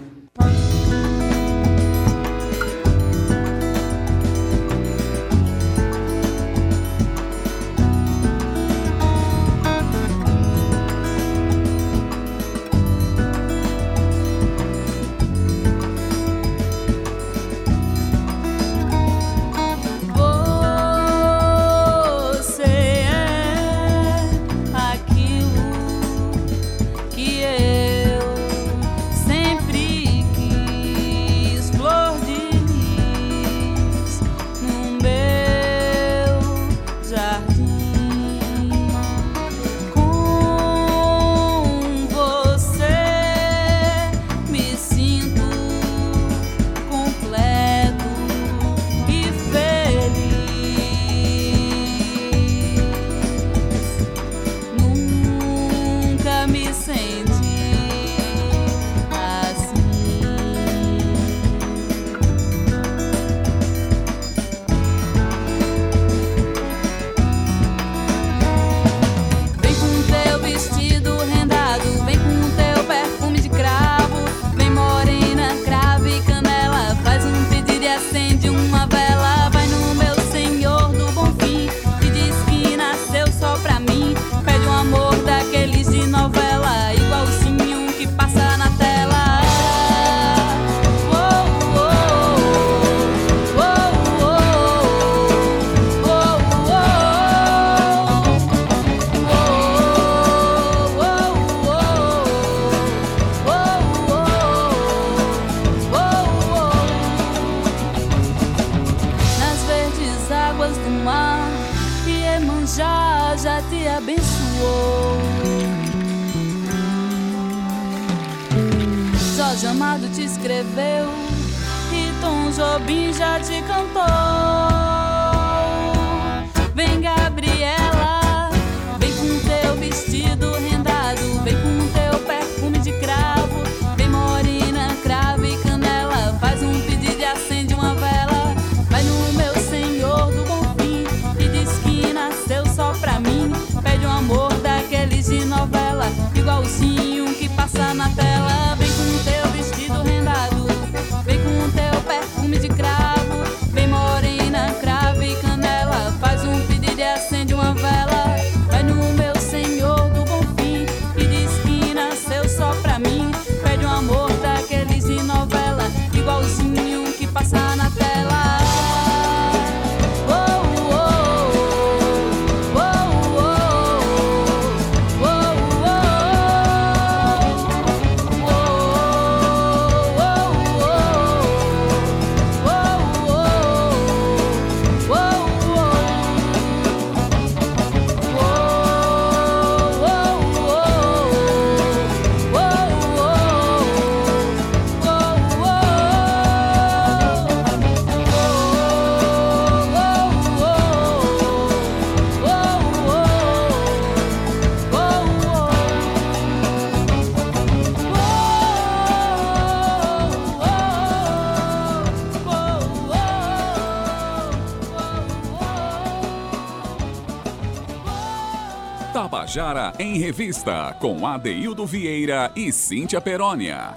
Tabajara 219.54 219.92
em 220.00 220.18
Revista, 220.18 220.96
com 221.00 221.24
Adeildo 221.24 221.86
Vieira 221.86 222.50
e 222.56 222.72
Cíntia 222.72 223.20
Perónia. 223.20 223.94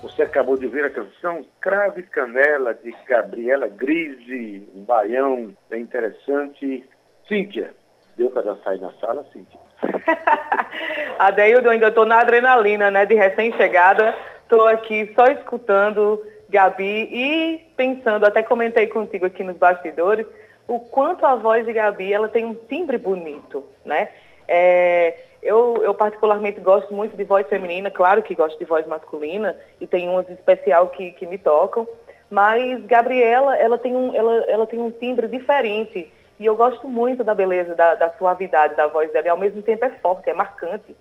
Você 0.00 0.22
acabou 0.22 0.56
de 0.56 0.68
ver 0.68 0.84
a 0.84 0.90
canção 0.90 1.44
Crave 1.60 2.04
Canela, 2.04 2.74
de 2.74 2.94
Gabriela 3.08 3.66
Grise, 3.66 4.68
um 4.72 4.84
baião 4.84 5.52
bem 5.68 5.82
interessante. 5.82 6.88
Cíntia, 7.26 7.74
deu 8.16 8.30
para 8.30 8.42
dançar 8.42 8.74
aí 8.74 8.80
na 8.80 8.92
sala, 9.00 9.26
Cíntia? 9.32 9.58
Adeildo, 11.18 11.66
eu 11.66 11.72
ainda 11.72 11.88
estou 11.88 12.06
na 12.06 12.20
adrenalina, 12.20 12.92
né, 12.92 13.04
de 13.04 13.16
recém-chegada. 13.16 14.14
Estou 14.42 14.68
aqui 14.68 15.12
só 15.16 15.26
escutando 15.26 16.24
Gabi 16.48 17.08
e 17.12 17.66
pensando, 17.76 18.24
até 18.24 18.44
comentei 18.44 18.86
contigo 18.86 19.26
aqui 19.26 19.42
nos 19.42 19.56
bastidores, 19.56 20.24
o 20.68 20.78
quanto 20.78 21.24
a 21.24 21.34
voz 21.34 21.64
de 21.64 21.72
Gabi 21.72 22.12
ela 22.12 22.28
tem 22.28 22.44
um 22.44 22.54
timbre 22.54 22.98
bonito, 22.98 23.64
né? 23.84 24.10
É, 24.46 25.14
eu, 25.42 25.80
eu 25.82 25.94
particularmente 25.94 26.60
gosto 26.60 26.92
muito 26.92 27.16
de 27.16 27.24
voz 27.24 27.46
feminina, 27.48 27.90
claro 27.90 28.22
que 28.22 28.34
gosto 28.34 28.58
de 28.58 28.64
voz 28.66 28.86
masculina 28.86 29.56
e 29.80 29.86
tem 29.86 30.08
umas 30.08 30.28
especial 30.28 30.88
que, 30.88 31.12
que 31.12 31.26
me 31.26 31.38
tocam, 31.38 31.88
mas 32.30 32.84
Gabriela 32.84 33.56
ela 33.56 33.78
tem 33.78 33.96
um 33.96 34.14
ela, 34.14 34.44
ela 34.46 34.66
tem 34.66 34.78
um 34.78 34.90
timbre 34.90 35.26
diferente 35.26 36.12
e 36.38 36.46
eu 36.46 36.54
gosto 36.54 36.86
muito 36.86 37.24
da 37.24 37.34
beleza, 37.34 37.74
da, 37.74 37.94
da 37.94 38.10
suavidade 38.12 38.76
da 38.76 38.86
voz 38.86 39.10
dela 39.10 39.26
e 39.26 39.30
ao 39.30 39.38
mesmo 39.38 39.62
tempo 39.62 39.84
é 39.84 39.90
forte, 39.90 40.28
é 40.28 40.34
marcante. 40.34 40.94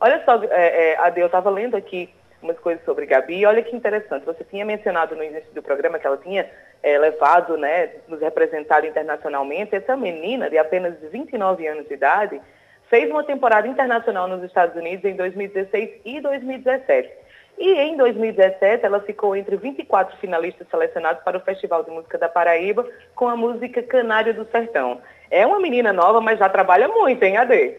Olha 0.00 0.22
só, 0.24 0.42
é, 0.44 0.92
é, 0.92 0.98
Ade, 0.98 1.20
eu 1.20 1.26
estava 1.26 1.50
lendo 1.50 1.76
aqui 1.76 2.08
umas 2.42 2.58
coisas 2.58 2.84
sobre 2.84 3.06
Gabi. 3.06 3.40
E 3.40 3.46
olha 3.46 3.62
que 3.62 3.74
interessante, 3.74 4.24
você 4.24 4.44
tinha 4.44 4.64
mencionado 4.64 5.14
no 5.14 5.22
início 5.22 5.52
do 5.52 5.62
programa 5.62 5.98
que 5.98 6.06
ela 6.06 6.16
tinha 6.16 6.48
é, 6.82 6.98
levado, 6.98 7.56
né, 7.56 7.90
nos 8.08 8.20
representado 8.20 8.86
internacionalmente. 8.86 9.74
Essa 9.74 9.96
menina, 9.96 10.48
de 10.48 10.58
apenas 10.58 10.94
29 11.10 11.66
anos 11.66 11.86
de 11.86 11.94
idade, 11.94 12.40
fez 12.88 13.10
uma 13.10 13.24
temporada 13.24 13.68
internacional 13.68 14.26
nos 14.26 14.42
Estados 14.42 14.74
Unidos 14.76 15.04
em 15.04 15.14
2016 15.14 16.00
e 16.04 16.20
2017. 16.20 17.20
E 17.58 17.74
em 17.74 17.96
2017, 17.96 18.86
ela 18.86 19.00
ficou 19.00 19.36
entre 19.36 19.56
24 19.56 20.16
finalistas 20.16 20.66
selecionados 20.70 21.22
para 21.22 21.36
o 21.36 21.40
Festival 21.40 21.84
de 21.84 21.90
Música 21.90 22.16
da 22.16 22.28
Paraíba 22.28 22.88
com 23.14 23.28
a 23.28 23.36
música 23.36 23.82
Canário 23.82 24.32
do 24.32 24.46
Sertão. 24.46 25.02
É 25.30 25.46
uma 25.46 25.60
menina 25.60 25.92
nova, 25.92 26.20
mas 26.20 26.38
já 26.38 26.48
trabalha 26.48 26.88
muito, 26.88 27.22
hein, 27.22 27.36
Ade? 27.36 27.76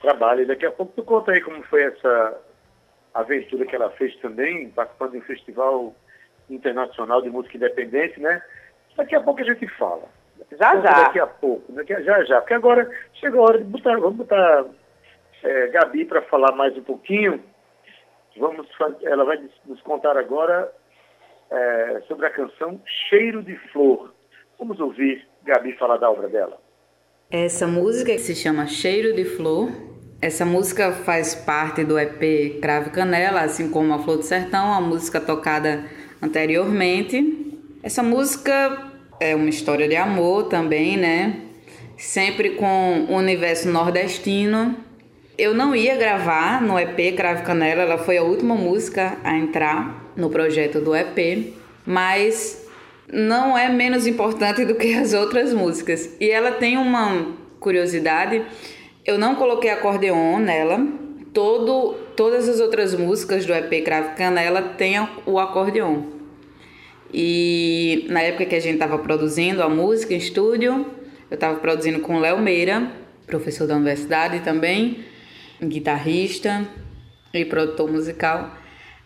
Trabalha. 0.00 0.46
Daqui 0.46 0.66
a 0.66 0.70
pouco 0.70 0.92
tu 0.94 1.02
conta 1.02 1.32
aí 1.32 1.40
como 1.40 1.64
foi 1.64 1.82
essa 1.82 2.38
aventura 3.14 3.64
que 3.64 3.76
ela 3.76 3.90
fez 3.90 4.14
também, 4.16 4.68
participando 4.70 5.12
de 5.12 5.18
um 5.18 5.22
festival 5.22 5.94
internacional 6.50 7.22
de 7.22 7.30
música 7.30 7.56
independente, 7.56 8.20
né? 8.20 8.42
Daqui 8.96 9.14
a 9.14 9.20
pouco 9.20 9.40
a 9.40 9.44
gente 9.44 9.66
fala. 9.78 10.04
Já, 10.58 10.74
já. 10.80 11.02
Daqui 11.04 11.18
a 11.20 11.26
pouco, 11.26 11.72
daqui 11.72 11.94
a, 11.94 12.02
já, 12.02 12.24
já. 12.24 12.40
Porque 12.40 12.54
agora 12.54 12.90
chegou 13.14 13.40
a 13.40 13.44
hora 13.44 13.58
de 13.58 13.64
botar, 13.64 13.96
vamos 13.98 14.16
botar 14.16 14.64
é, 15.42 15.68
Gabi 15.68 16.04
para 16.04 16.22
falar 16.22 16.52
mais 16.54 16.76
um 16.76 16.82
pouquinho. 16.82 17.42
Vamos, 18.36 18.66
ela 19.02 19.24
vai 19.24 19.40
nos 19.64 19.80
contar 19.82 20.16
agora 20.16 20.72
é, 21.50 22.02
sobre 22.08 22.26
a 22.26 22.30
canção 22.30 22.80
Cheiro 23.08 23.42
de 23.42 23.56
Flor. 23.70 24.12
Vamos 24.58 24.80
ouvir 24.80 25.26
Gabi 25.44 25.72
falar 25.76 25.98
da 25.98 26.10
obra 26.10 26.28
dela. 26.28 26.58
Essa 27.30 27.66
música 27.66 28.16
se 28.18 28.34
chama 28.34 28.66
Cheiro 28.66 29.14
de 29.14 29.24
Flor 29.24 29.93
essa 30.20 30.44
música 30.44 30.92
faz 30.92 31.34
parte 31.34 31.84
do 31.84 31.98
EP 31.98 32.60
Crave 32.60 32.90
Canela, 32.90 33.42
assim 33.42 33.68
como 33.68 33.92
a 33.92 33.98
Flor 33.98 34.18
do 34.18 34.22
Sertão, 34.22 34.72
a 34.72 34.80
música 34.80 35.20
tocada 35.20 35.84
anteriormente. 36.20 37.60
Essa 37.82 38.02
música 38.02 38.90
é 39.20 39.34
uma 39.34 39.48
história 39.48 39.88
de 39.88 39.96
amor 39.96 40.44
também, 40.44 40.96
né? 40.96 41.40
Sempre 41.96 42.50
com 42.50 43.06
o 43.08 43.16
universo 43.16 43.68
nordestino. 43.68 44.76
Eu 45.36 45.52
não 45.52 45.74
ia 45.74 45.96
gravar 45.96 46.62
no 46.62 46.78
EP 46.78 47.16
Crave 47.16 47.42
Canela, 47.42 47.82
ela 47.82 47.98
foi 47.98 48.16
a 48.16 48.22
última 48.22 48.54
música 48.54 49.18
a 49.22 49.36
entrar 49.36 50.12
no 50.16 50.30
projeto 50.30 50.80
do 50.80 50.94
EP, 50.94 51.52
mas 51.84 52.64
não 53.12 53.58
é 53.58 53.68
menos 53.68 54.06
importante 54.06 54.64
do 54.64 54.74
que 54.74 54.94
as 54.94 55.12
outras 55.12 55.52
músicas. 55.52 56.10
E 56.20 56.30
ela 56.30 56.52
tem 56.52 56.76
uma 56.76 57.34
curiosidade 57.60 58.42
eu 59.04 59.18
não 59.18 59.34
coloquei 59.34 59.70
acordeon 59.70 60.38
nela. 60.38 60.86
Todo, 61.32 61.94
todas 62.16 62.48
as 62.48 62.60
outras 62.60 62.94
músicas 62.94 63.44
do 63.44 63.52
EP 63.52 63.84
Crave 63.84 64.14
Canela 64.16 64.62
tem 64.62 64.94
o 65.26 65.38
acordeon. 65.38 66.02
E 67.12 68.06
na 68.08 68.20
época 68.22 68.46
que 68.46 68.54
a 68.54 68.60
gente 68.60 68.74
estava 68.74 68.98
produzindo 68.98 69.62
a 69.62 69.68
música 69.68 70.14
em 70.14 70.16
estúdio, 70.16 70.86
eu 71.30 71.34
estava 71.34 71.58
produzindo 71.58 72.00
com 72.00 72.18
Léo 72.18 72.38
Meira, 72.40 72.90
professor 73.26 73.66
da 73.66 73.76
universidade 73.76 74.40
também, 74.40 75.04
guitarrista 75.62 76.66
e 77.32 77.44
produtor 77.44 77.90
musical. 77.90 78.56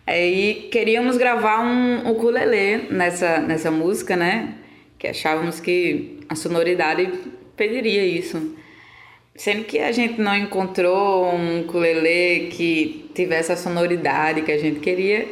Aí 0.07 0.69
queríamos 0.71 1.17
gravar 1.17 1.61
um 1.61 2.11
ukulele 2.11 2.89
nessa, 2.91 3.41
nessa 3.41 3.71
música, 3.71 4.17
né? 4.17 4.55
Que 4.99 5.09
achávamos 5.09 5.61
que 5.61 6.21
a 6.29 6.35
sonoridade 6.35 7.11
pediria 7.57 8.05
isso. 8.05 8.57
Sendo 9.39 9.63
que 9.63 9.79
a 9.79 9.93
gente 9.93 10.21
não 10.21 10.35
encontrou 10.35 11.33
um 11.33 11.61
ukulele 11.61 12.49
que 12.49 13.09
tivesse 13.15 13.53
a 13.53 13.57
sonoridade 13.57 14.43
que 14.43 14.51
a 14.51 14.59
gente 14.59 14.81
queria 14.81 15.29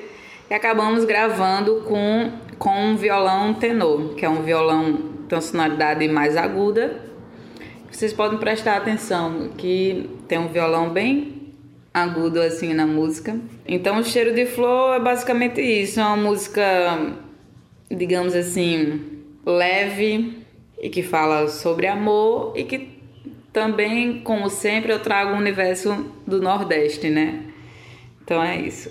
e 0.49 0.55
acabamos 0.55 1.05
gravando 1.05 1.83
com, 1.89 2.31
com 2.57 2.71
um 2.71 2.97
violão 2.97 3.53
tenor, 3.53 4.15
que 4.15 4.25
é 4.25 4.29
um 4.31 4.43
violão 4.43 4.97
com 5.29 5.41
sonoridade 5.41 6.07
mais 6.07 6.37
aguda. 6.37 7.03
Vocês 7.91 8.13
podem 8.13 8.39
prestar 8.39 8.77
atenção 8.77 9.51
que 9.59 10.09
tem 10.29 10.39
um 10.39 10.47
violão 10.47 10.91
bem 10.91 11.53
agudo 11.93 12.41
assim 12.41 12.73
na 12.73 12.87
música. 12.87 13.37
Então, 13.67 13.99
o 13.99 14.05
Cheiro 14.05 14.33
de 14.33 14.47
Flor 14.47 14.95
é 14.95 15.01
basicamente 15.01 15.61
isso, 15.61 15.99
é 15.99 16.05
uma 16.05 16.17
música, 16.17 16.63
digamos 17.91 18.37
assim, 18.37 19.01
leve 19.45 20.45
e 20.81 20.89
que 20.89 21.03
fala 21.03 21.49
sobre 21.49 21.89
amor 21.89 22.53
e 22.55 22.63
que 22.63 22.96
também, 23.57 24.21
como 24.21 24.51
sempre, 24.51 24.93
eu 24.93 24.99
trago 24.99 25.33
o 25.33 25.39
universo 25.39 26.13
do 26.27 26.43
Nordeste, 26.43 27.09
né? 27.09 27.41
Então 28.23 28.43
é 28.43 28.61
isso. 28.61 28.91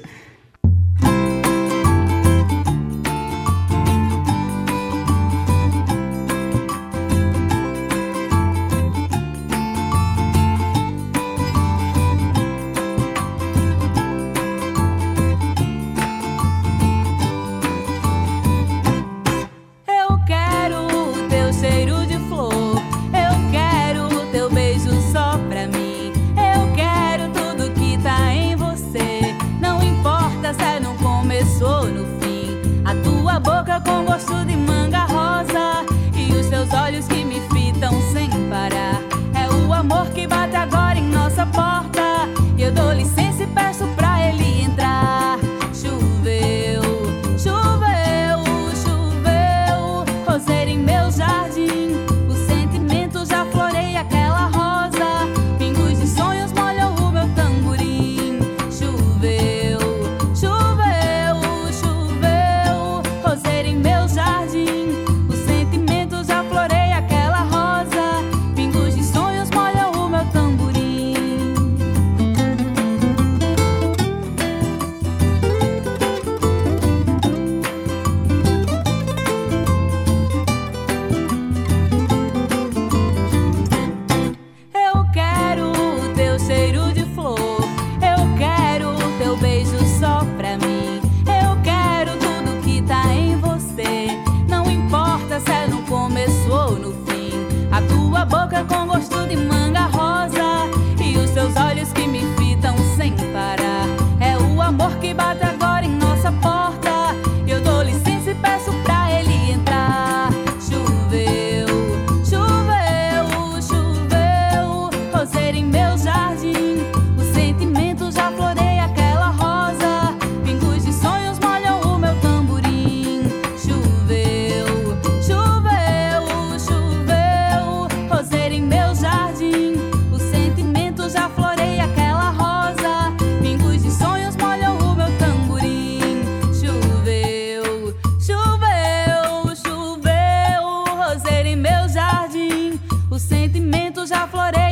Sentimento 144.27 144.64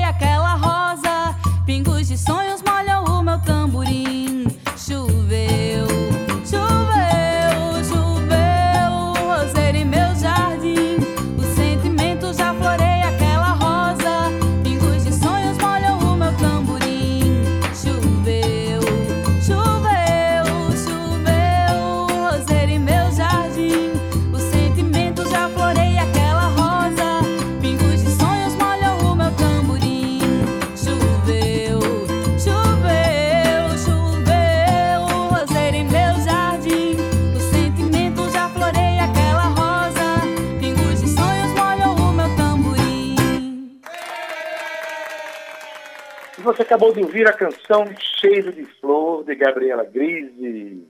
acabou 46.73 46.91
de 46.91 47.03
ouvir 47.03 47.29
a 47.29 47.33
canção 47.33 47.85
Cheiro 48.19 48.51
de 48.51 48.65
Flor, 48.79 49.23
de 49.23 49.35
Gabriela 49.35 49.83
Grise. 49.83 50.89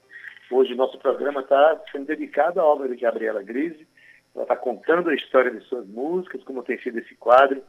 Hoje 0.50 0.74
nosso 0.76 0.98
programa 0.98 1.42
está 1.42 1.78
sendo 1.92 2.06
dedicado 2.06 2.62
à 2.62 2.64
obra 2.64 2.88
de 2.88 2.96
Gabriela 2.96 3.44
Grise. 3.44 3.86
Ela 4.34 4.46
está 4.46 4.56
contando 4.56 5.10
a 5.10 5.14
história 5.14 5.52
de 5.52 5.60
suas 5.66 5.86
músicas, 5.86 6.42
como 6.46 6.64
tem 6.64 6.80
sido 6.80 7.00
esse 7.00 7.14
quadro, 7.16 7.62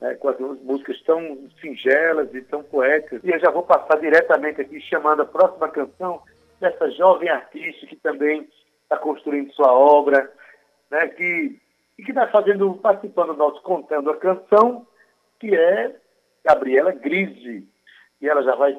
né, 0.00 0.14
com 0.16 0.28
as 0.28 0.40
músicas 0.40 1.00
tão 1.02 1.48
singelas 1.60 2.34
e 2.34 2.42
tão 2.42 2.64
poéticas. 2.64 3.20
E 3.22 3.30
eu 3.30 3.38
já 3.38 3.52
vou 3.52 3.62
passar 3.62 4.00
diretamente 4.00 4.60
aqui, 4.60 4.80
chamando 4.80 5.22
a 5.22 5.26
próxima 5.26 5.68
canção 5.68 6.20
dessa 6.58 6.90
jovem 6.90 7.28
artista 7.28 7.86
que 7.86 7.94
também 7.94 8.48
está 8.82 8.96
construindo 8.96 9.52
sua 9.52 9.72
obra, 9.72 10.28
né, 10.90 11.06
que, 11.06 11.60
e 11.96 12.02
que 12.02 12.10
está 12.10 12.26
fazendo, 12.26 12.74
participando 12.74 13.34
do 13.34 13.38
nosso 13.38 13.62
Contando 13.62 14.10
a 14.10 14.16
Canção, 14.16 14.84
que 15.38 15.54
é 15.54 16.01
Gabriela 16.44 16.92
Grise. 16.92 17.66
E 18.20 18.28
ela 18.28 18.42
já 18.42 18.54
vai 18.54 18.78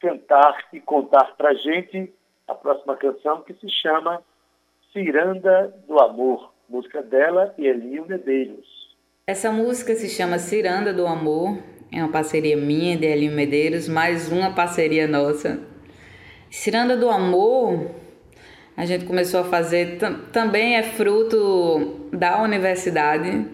cantar 0.00 0.66
e 0.72 0.80
contar 0.80 1.34
para 1.36 1.54
gente 1.54 2.12
a 2.46 2.54
próxima 2.54 2.96
canção 2.96 3.42
que 3.42 3.54
se 3.54 3.68
chama 3.68 4.22
Ciranda 4.92 5.74
do 5.88 5.98
Amor, 5.98 6.52
música 6.68 7.02
dela 7.02 7.54
e 7.58 7.66
Elinho 7.66 8.06
Medeiros. 8.06 8.94
Essa 9.26 9.50
música 9.50 9.94
se 9.94 10.08
chama 10.08 10.38
Ciranda 10.38 10.92
do 10.92 11.06
Amor, 11.06 11.58
é 11.90 11.98
uma 12.02 12.12
parceria 12.12 12.56
minha 12.56 12.96
de 12.96 13.06
Elinho 13.06 13.32
Medeiros, 13.34 13.88
mais 13.88 14.30
uma 14.30 14.54
parceria 14.54 15.08
nossa. 15.08 15.58
Ciranda 16.50 16.96
do 16.96 17.08
Amor, 17.08 17.90
a 18.76 18.84
gente 18.84 19.06
começou 19.06 19.40
a 19.40 19.44
fazer, 19.44 19.98
tam- 19.98 20.26
também 20.32 20.76
é 20.76 20.82
fruto 20.82 22.08
da 22.12 22.42
universidade, 22.42 23.46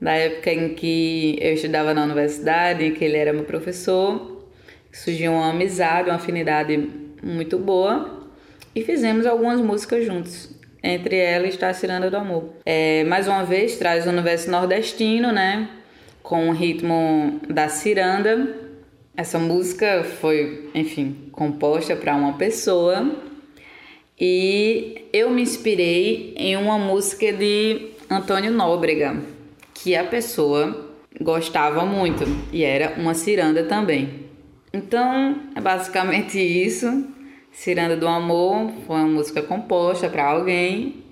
da 0.00 0.12
época 0.12 0.52
em 0.52 0.74
que 0.74 1.38
eu 1.40 1.54
estudava 1.54 1.92
na 1.92 2.04
universidade, 2.04 2.90
que 2.92 3.04
ele 3.04 3.16
era 3.16 3.32
meu 3.32 3.44
professor. 3.44 4.46
Surgiu 4.92 5.32
uma 5.32 5.50
amizade, 5.50 6.08
uma 6.08 6.16
afinidade 6.16 6.88
muito 7.22 7.58
boa 7.58 8.28
e 8.74 8.82
fizemos 8.82 9.26
algumas 9.26 9.60
músicas 9.60 10.04
juntos. 10.04 10.50
Entre 10.82 11.16
elas 11.16 11.50
está 11.50 11.68
a 11.68 11.74
Ciranda 11.74 12.10
do 12.10 12.16
Amor. 12.16 12.50
É, 12.64 13.04
mais 13.04 13.26
uma 13.26 13.44
vez 13.44 13.76
traz 13.76 14.06
o 14.06 14.10
universo 14.10 14.50
nordestino, 14.50 15.32
né? 15.32 15.68
Com 16.22 16.48
o 16.48 16.52
ritmo 16.52 17.40
da 17.48 17.68
ciranda. 17.68 18.56
Essa 19.16 19.38
música 19.38 20.04
foi, 20.04 20.70
enfim, 20.74 21.28
composta 21.32 21.96
para 21.96 22.14
uma 22.14 22.34
pessoa 22.34 23.16
e 24.20 25.04
eu 25.12 25.30
me 25.30 25.42
inspirei 25.42 26.34
em 26.36 26.56
uma 26.56 26.76
música 26.76 27.32
de 27.32 27.90
Antônio 28.10 28.50
Nóbrega, 28.50 29.16
que 29.82 29.94
a 29.94 30.04
pessoa 30.04 30.92
gostava 31.20 31.84
muito 31.84 32.24
e 32.52 32.64
era 32.64 33.00
uma 33.00 33.14
ciranda 33.14 33.62
também. 33.64 34.26
Então, 34.72 35.40
é 35.54 35.60
basicamente 35.60 36.38
isso. 36.40 37.06
Ciranda 37.52 37.96
do 37.96 38.06
Amor 38.06 38.70
foi 38.86 38.96
uma 38.96 39.08
música 39.08 39.42
composta 39.42 40.08
para 40.08 40.24
alguém, 40.24 41.02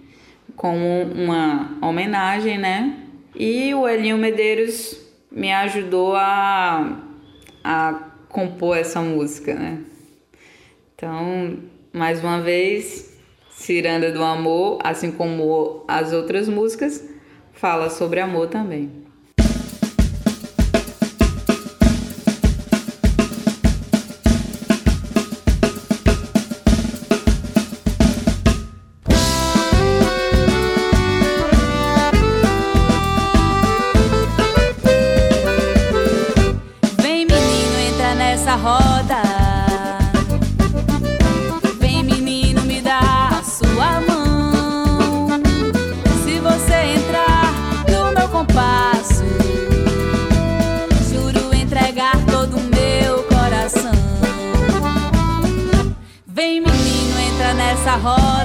como 0.55 1.03
uma 1.03 1.77
homenagem, 1.83 2.59
né? 2.59 3.03
E 3.35 3.75
o 3.75 3.89
Elinho 3.89 4.17
Medeiros 4.17 5.01
me 5.31 5.53
ajudou 5.53 6.15
a, 6.15 7.03
a 7.65 8.11
compor 8.29 8.77
essa 8.77 9.01
música, 9.01 9.55
né? 9.55 9.81
Então, 10.95 11.59
mais 11.93 12.23
uma 12.23 12.41
vez, 12.41 13.17
Ciranda 13.51 14.13
do 14.13 14.23
Amor, 14.23 14.79
assim 14.85 15.11
como 15.11 15.85
as 15.89 16.13
outras 16.13 16.49
músicas, 16.49 17.16
fala 17.57 17.91
sobre 17.91 18.21
amor 18.21 18.49
também. 18.49 19.06
Oh. 57.99 58.36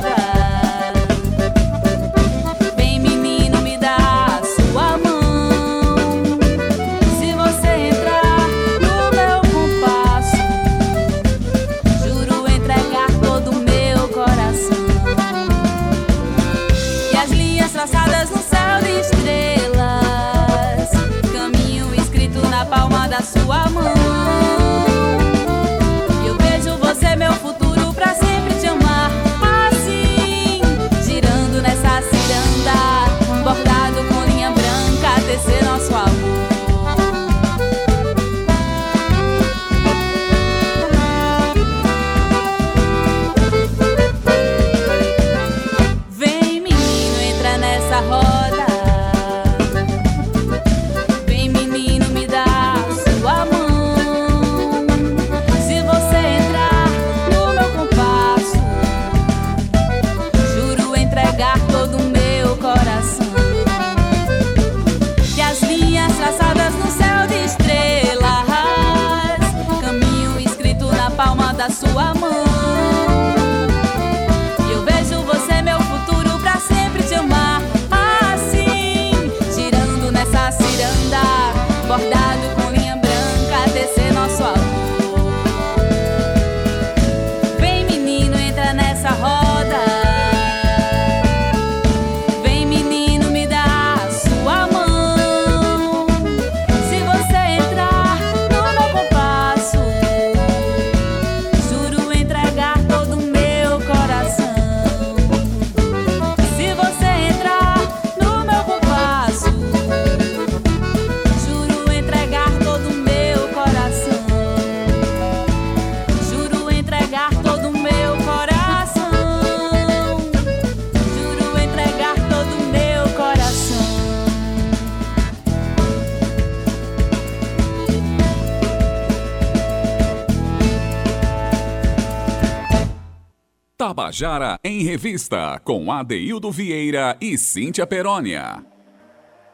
Tabajara 134.22 134.60
em 134.64 134.84
Revista, 134.84 135.60
com 135.64 135.92
Adeildo 135.92 136.52
Vieira 136.52 137.18
e 137.20 137.36
Cíntia 137.40 137.88
Perónia. 137.88 138.64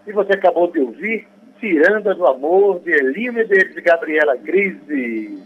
E 0.06 0.12
você 0.12 0.34
acabou 0.34 0.70
de 0.70 0.80
ouvir 0.80 1.26
Ciranda 1.58 2.14
do 2.14 2.28
Amor, 2.28 2.82
de 2.82 3.32
Medeiros 3.32 3.78
e 3.78 3.82
Gabriela 3.82 4.36
Grise. 4.36 5.42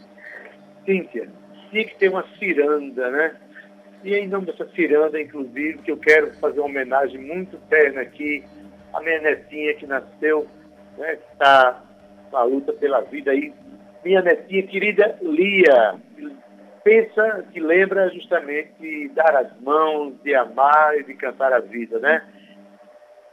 Cíntia, 0.83 1.29
tinha 1.69 1.85
que 1.85 1.95
ter 1.99 2.09
uma 2.09 2.25
ciranda, 2.39 3.11
né? 3.11 3.35
E 4.03 4.15
em 4.15 4.27
nome 4.27 4.47
dessa 4.47 4.67
ciranda, 4.71 5.21
inclusive, 5.21 5.77
que 5.83 5.91
eu 5.91 5.97
quero 5.97 6.33
fazer 6.39 6.59
uma 6.59 6.69
homenagem 6.69 7.21
muito 7.21 7.57
terna 7.69 8.01
aqui 8.01 8.43
à 8.91 9.01
minha 9.01 9.21
netinha 9.21 9.75
que 9.75 9.85
nasceu, 9.85 10.47
né? 10.97 11.19
Está 11.31 11.83
na 12.33 12.41
luta 12.41 12.73
pela 12.73 13.01
vida 13.01 13.29
aí. 13.29 13.53
Minha 14.03 14.23
netinha 14.23 14.63
querida 14.63 15.15
Lia, 15.21 15.95
pensa 16.83 17.45
que 17.51 17.59
lembra 17.59 18.09
justamente 18.09 18.73
de 18.79 19.09
dar 19.09 19.35
as 19.35 19.59
mãos, 19.61 20.13
de 20.23 20.35
amar 20.35 20.97
e 20.97 21.03
de 21.03 21.13
cantar 21.15 21.53
a 21.53 21.59
vida, 21.59 21.99
né? 21.99 22.23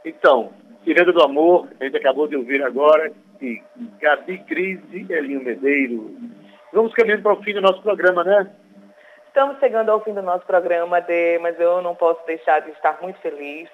Então, 0.05 0.51
Ciranda 0.83 1.11
do 1.11 1.23
Amor, 1.23 1.67
a 1.79 1.83
gente 1.83 1.97
acabou 1.97 2.27
de 2.27 2.35
ouvir 2.35 2.63
agora, 2.63 3.11
de 3.39 3.61
Gabi 3.99 4.39
Crise 4.39 5.05
Elinho 5.09 5.43
Medeiro. 5.43 6.15
Vamos 6.71 6.93
caminhando 6.93 7.23
para 7.23 7.33
o 7.33 7.43
fim 7.43 7.53
do 7.53 7.61
nosso 7.61 7.81
programa, 7.81 8.23
né? 8.23 8.49
Estamos 9.27 9.59
chegando 9.59 9.89
ao 9.89 10.03
fim 10.03 10.13
do 10.13 10.21
nosso 10.21 10.45
programa, 10.45 11.01
de, 11.01 11.37
mas 11.39 11.59
eu 11.59 11.81
não 11.81 11.95
posso 11.95 12.25
deixar 12.25 12.61
de 12.61 12.71
estar 12.71 12.99
muito 13.01 13.19
feliz 13.19 13.69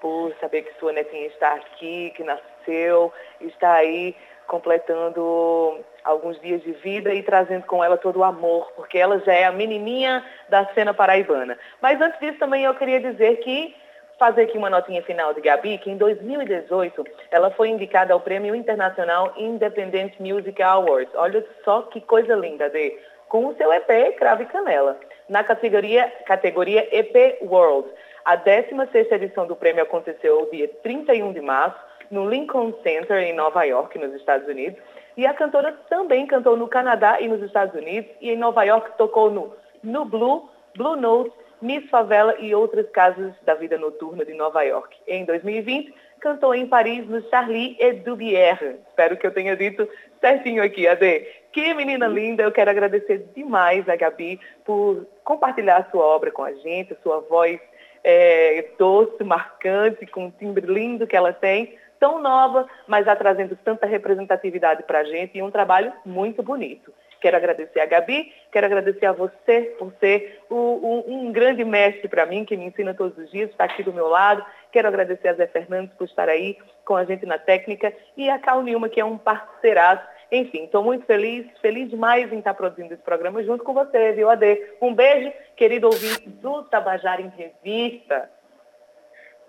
por 0.00 0.32
saber 0.40 0.62
que 0.62 0.78
sua 0.78 0.92
netinha 0.92 1.26
está 1.28 1.54
aqui, 1.54 2.12
que 2.16 2.22
nasceu, 2.22 3.12
está 3.40 3.74
aí 3.74 4.14
completando 4.46 5.78
alguns 6.04 6.40
dias 6.40 6.62
de 6.62 6.72
vida 6.72 7.12
e 7.12 7.22
trazendo 7.22 7.66
com 7.66 7.82
ela 7.82 7.96
todo 7.96 8.20
o 8.20 8.24
amor, 8.24 8.70
porque 8.76 8.96
ela 8.96 9.18
já 9.20 9.32
é 9.32 9.44
a 9.44 9.52
menininha 9.52 10.24
da 10.48 10.64
cena 10.74 10.94
paraibana. 10.94 11.58
Mas 11.80 12.00
antes 12.00 12.18
disso 12.20 12.38
também 12.38 12.64
eu 12.64 12.74
queria 12.74 13.00
dizer 13.00 13.36
que 13.38 13.74
fazer 14.18 14.42
aqui 14.42 14.56
uma 14.56 14.70
notinha 14.70 15.02
final 15.02 15.34
de 15.34 15.40
Gabi, 15.40 15.78
que 15.78 15.90
em 15.90 15.96
2018 15.96 17.04
ela 17.30 17.50
foi 17.50 17.68
indicada 17.68 18.14
ao 18.14 18.20
Prêmio 18.20 18.54
Internacional 18.54 19.34
Independent 19.36 20.14
Music 20.18 20.62
Awards. 20.62 21.12
Olha 21.14 21.44
só 21.64 21.82
que 21.82 22.00
coisa 22.00 22.34
linda, 22.34 22.70
de 22.70 22.96
com 23.28 23.46
o 23.46 23.56
seu 23.56 23.72
EP 23.72 24.16
Crave 24.16 24.46
Canela, 24.46 24.98
na 25.28 25.42
categoria, 25.42 26.10
categoria 26.24 26.88
EP 26.96 27.42
World. 27.42 27.88
A 28.24 28.36
16ª 28.36 29.12
edição 29.12 29.46
do 29.46 29.56
prêmio 29.56 29.82
aconteceu 29.82 30.48
dia 30.50 30.68
31 30.82 31.32
de 31.32 31.40
março 31.40 31.78
no 32.10 32.28
Lincoln 32.28 32.72
Center, 32.82 33.18
em 33.18 33.34
Nova 33.34 33.64
York, 33.64 33.98
nos 33.98 34.14
Estados 34.14 34.48
Unidos. 34.48 34.78
E 35.16 35.26
a 35.26 35.32
cantora 35.32 35.72
também 35.88 36.26
cantou 36.26 36.56
no 36.56 36.68
Canadá 36.68 37.20
e 37.20 37.28
nos 37.28 37.42
Estados 37.42 37.74
Unidos. 37.74 38.10
E 38.20 38.30
em 38.30 38.36
Nova 38.36 38.62
York 38.64 38.96
tocou 38.98 39.30
no, 39.30 39.52
no 39.82 40.04
Blue, 40.04 40.48
Blue 40.76 40.96
Note, 40.96 41.32
Miss 41.60 41.88
Favela 41.88 42.36
e 42.38 42.54
outras 42.54 42.88
casas 42.90 43.32
da 43.42 43.54
vida 43.54 43.78
noturna 43.78 44.24
de 44.24 44.34
Nova 44.34 44.62
York. 44.62 44.94
Em 45.06 45.24
2020, 45.24 45.92
cantou 46.20 46.54
em 46.54 46.66
Paris 46.66 47.08
no 47.08 47.22
Charlie 47.30 47.76
Dubière. 48.04 48.76
Espero 48.88 49.16
que 49.16 49.26
eu 49.26 49.32
tenha 49.32 49.56
dito 49.56 49.88
certinho 50.20 50.62
aqui, 50.62 50.86
Ade. 50.86 51.26
Que 51.52 51.72
menina 51.72 52.06
linda, 52.06 52.42
eu 52.42 52.52
quero 52.52 52.70
agradecer 52.70 53.30
demais 53.34 53.88
a 53.88 53.96
Gabi 53.96 54.38
por 54.64 55.06
compartilhar 55.24 55.78
a 55.78 55.90
sua 55.90 56.04
obra 56.04 56.30
com 56.30 56.44
a 56.44 56.52
gente, 56.52 56.92
a 56.92 57.02
sua 57.02 57.20
voz 57.20 57.58
é, 58.04 58.66
doce, 58.78 59.24
marcante, 59.24 60.06
com 60.06 60.26
um 60.26 60.30
timbre 60.30 60.66
lindo 60.66 61.06
que 61.06 61.16
ela 61.16 61.32
tem 61.32 61.76
tão 61.98 62.20
nova, 62.20 62.66
mas 62.86 63.04
já 63.04 63.14
trazendo 63.16 63.56
tanta 63.56 63.86
representatividade 63.86 64.82
para 64.82 65.00
a 65.00 65.04
gente 65.04 65.36
e 65.36 65.42
um 65.42 65.50
trabalho 65.50 65.92
muito 66.04 66.42
bonito. 66.42 66.92
Quero 67.20 67.36
agradecer 67.36 67.80
a 67.80 67.86
Gabi, 67.86 68.32
quero 68.52 68.66
agradecer 68.66 69.06
a 69.06 69.12
você 69.12 69.74
por 69.78 69.92
ser 69.98 70.42
o, 70.50 70.54
o, 70.54 71.04
um 71.08 71.32
grande 71.32 71.64
mestre 71.64 72.08
para 72.08 72.26
mim, 72.26 72.44
que 72.44 72.56
me 72.56 72.66
ensina 72.66 72.94
todos 72.94 73.16
os 73.16 73.30
dias, 73.30 73.50
está 73.50 73.64
aqui 73.64 73.82
do 73.82 73.92
meu 73.92 74.08
lado. 74.08 74.44
Quero 74.70 74.88
agradecer 74.88 75.28
a 75.28 75.34
Zé 75.34 75.46
Fernandes 75.46 75.94
por 75.96 76.04
estar 76.04 76.28
aí 76.28 76.58
com 76.84 76.94
a 76.94 77.04
gente 77.04 77.24
na 77.24 77.38
técnica 77.38 77.92
e 78.16 78.28
a 78.28 78.38
Cal 78.38 78.62
Nilma, 78.62 78.88
que 78.88 79.00
é 79.00 79.04
um 79.04 79.16
parceiraço. 79.16 80.06
Enfim, 80.30 80.64
estou 80.64 80.82
muito 80.82 81.06
feliz, 81.06 81.46
feliz 81.60 81.88
demais 81.88 82.32
em 82.32 82.38
estar 82.38 82.52
produzindo 82.54 82.92
esse 82.92 83.02
programa 83.02 83.42
junto 83.42 83.64
com 83.64 83.72
você, 83.72 84.12
viu, 84.12 84.28
Ade? 84.28 84.60
Um 84.80 84.92
beijo, 84.92 85.32
querido 85.56 85.86
ouvinte 85.86 86.28
do 86.28 86.64
Tabajara 86.64 87.22
em 87.22 87.28
Revista. 87.28 88.28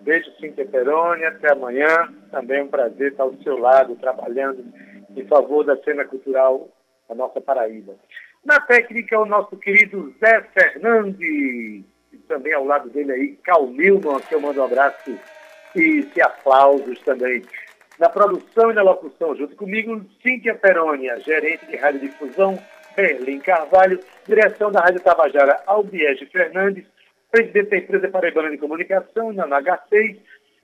Beijo, 0.00 0.30
Cíntia 0.40 0.66
Peroni. 0.66 1.24
Até 1.24 1.52
amanhã. 1.52 2.12
Também 2.30 2.60
é 2.60 2.62
um 2.64 2.68
prazer 2.68 3.12
estar 3.12 3.24
ao 3.24 3.34
seu 3.42 3.58
lado, 3.58 3.96
trabalhando 3.96 4.64
em 5.16 5.26
favor 5.26 5.64
da 5.64 5.76
cena 5.82 6.04
cultural 6.04 6.68
da 7.08 7.14
nossa 7.14 7.40
Paraíba. 7.40 7.94
Na 8.44 8.60
técnica, 8.60 9.18
o 9.18 9.26
nosso 9.26 9.56
querido 9.56 10.14
Zé 10.20 10.42
Fernandes. 10.54 11.18
E 11.20 11.84
também 12.26 12.52
ao 12.52 12.64
lado 12.64 12.88
dele 12.90 13.12
aí, 13.12 13.36
Cal 13.44 13.68
que 14.28 14.34
eu 14.34 14.40
mando 14.40 14.60
um 14.60 14.64
abraço 14.64 15.18
e 15.74 16.02
se 16.02 16.20
aplausos 16.20 16.98
também. 17.00 17.42
Na 17.98 18.08
produção 18.08 18.70
e 18.70 18.74
na 18.74 18.82
locução, 18.82 19.34
junto 19.34 19.56
comigo, 19.56 20.04
Cíntia 20.22 20.54
Perônia, 20.54 21.18
gerente 21.20 21.66
de 21.66 21.76
radiodifusão, 21.76 22.58
Berlim 22.94 23.40
Carvalho, 23.40 23.98
direção 24.26 24.70
da 24.70 24.80
Rádio 24.80 25.00
Tabajara, 25.00 25.60
Albiege 25.66 26.26
Fernandes, 26.26 26.84
presidente 27.30 27.70
da 27.70 27.78
empresa 27.78 28.08
Paraibana 28.08 28.50
de 28.50 28.58
Comunicação, 28.58 29.32
na 29.32 29.46
H6. 29.46 30.18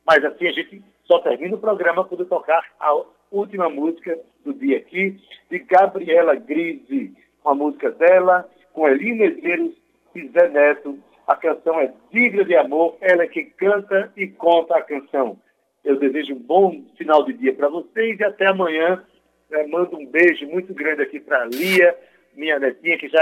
Mas 0.07 0.25
assim 0.25 0.49
a 0.49 0.53
gente 0.53 0.83
só 1.05 1.19
termina 1.21 1.57
o 1.57 1.61
programa 1.61 2.05
quando 2.05 2.25
tocar 2.27 2.65
a 2.79 2.95
última 3.31 3.69
música 3.69 4.19
do 4.45 4.53
dia 4.53 4.79
aqui, 4.79 5.19
de 5.51 5.59
Gabriela 5.61 6.35
Grise, 6.35 7.15
uma 7.45 7.55
música 7.55 7.91
dela, 7.91 8.49
com 8.73 8.89
Eli 8.89 9.15
Medeiros 9.15 9.75
e 10.15 10.29
Zé 10.29 10.49
Neto. 10.49 10.99
A 11.27 11.35
canção 11.37 11.81
é 11.81 11.93
Digna 12.13 12.45
de 12.45 12.55
Amor, 12.55 12.97
ela 13.01 13.23
é 13.23 13.27
que 13.27 13.45
canta 13.45 14.13
e 14.17 14.29
conta 14.29 14.77
a 14.77 14.83
canção. 14.83 15.39
Eu 15.83 15.99
desejo 15.99 16.35
um 16.35 16.39
bom 16.39 16.85
final 16.97 17.25
de 17.25 17.33
dia 17.35 17.55
para 17.55 17.69
vocês 17.69 18.19
e 18.19 18.25
até 18.25 18.47
amanhã. 18.47 19.03
É, 19.51 19.67
mando 19.67 19.97
um 19.97 20.07
beijo 20.07 20.47
muito 20.47 20.73
grande 20.75 21.03
aqui 21.03 21.21
para 21.21 21.43
a 21.43 21.45
Lia, 21.45 21.97
minha 22.35 22.59
netinha, 22.59 22.99
que 22.99 23.09
já 23.09 23.21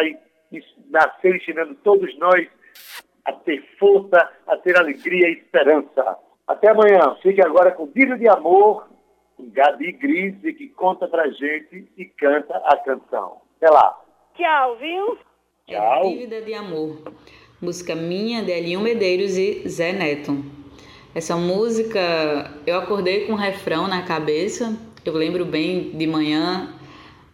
nasceu 0.89 1.35
ensinando 1.35 1.75
todos 1.77 2.17
nós 2.19 2.49
a 3.25 3.33
ter 3.33 3.63
força, 3.79 4.31
a 4.47 4.57
ter 4.57 4.77
alegria 4.77 5.29
e 5.29 5.35
esperança. 5.35 6.19
Até 6.47 6.69
amanhã. 6.69 7.17
Fique 7.23 7.41
agora 7.41 7.71
com 7.71 7.87
Dívida 7.87 8.19
de 8.19 8.29
Amor, 8.29 8.89
com 9.37 9.49
Gabi 9.51 9.93
Grise, 9.93 10.53
que 10.53 10.69
conta 10.69 11.07
pra 11.07 11.29
gente 11.31 11.89
e 11.97 12.05
canta 12.05 12.57
a 12.57 12.77
canção. 12.79 13.41
Até 13.57 13.71
lá. 13.71 14.01
Tchau, 14.35 14.77
viu? 14.79 15.19
Tchau. 15.67 16.05
É 16.05 16.09
Dívida 16.09 16.43
de 16.43 16.55
Amor. 16.55 17.13
Música 17.61 17.95
minha, 17.95 18.43
de 18.43 18.51
Elinho 18.51 18.81
Medeiros 18.81 19.37
e 19.37 19.69
Zé 19.69 19.93
Neto. 19.93 20.33
Essa 21.15 21.37
música, 21.37 22.01
eu 22.67 22.77
acordei 22.79 23.27
com 23.27 23.33
um 23.33 23.37
refrão 23.37 23.87
na 23.87 24.03
cabeça. 24.03 24.77
Eu 25.05 25.13
lembro 25.13 25.45
bem 25.45 25.91
de 25.91 26.07
manhã, 26.07 26.75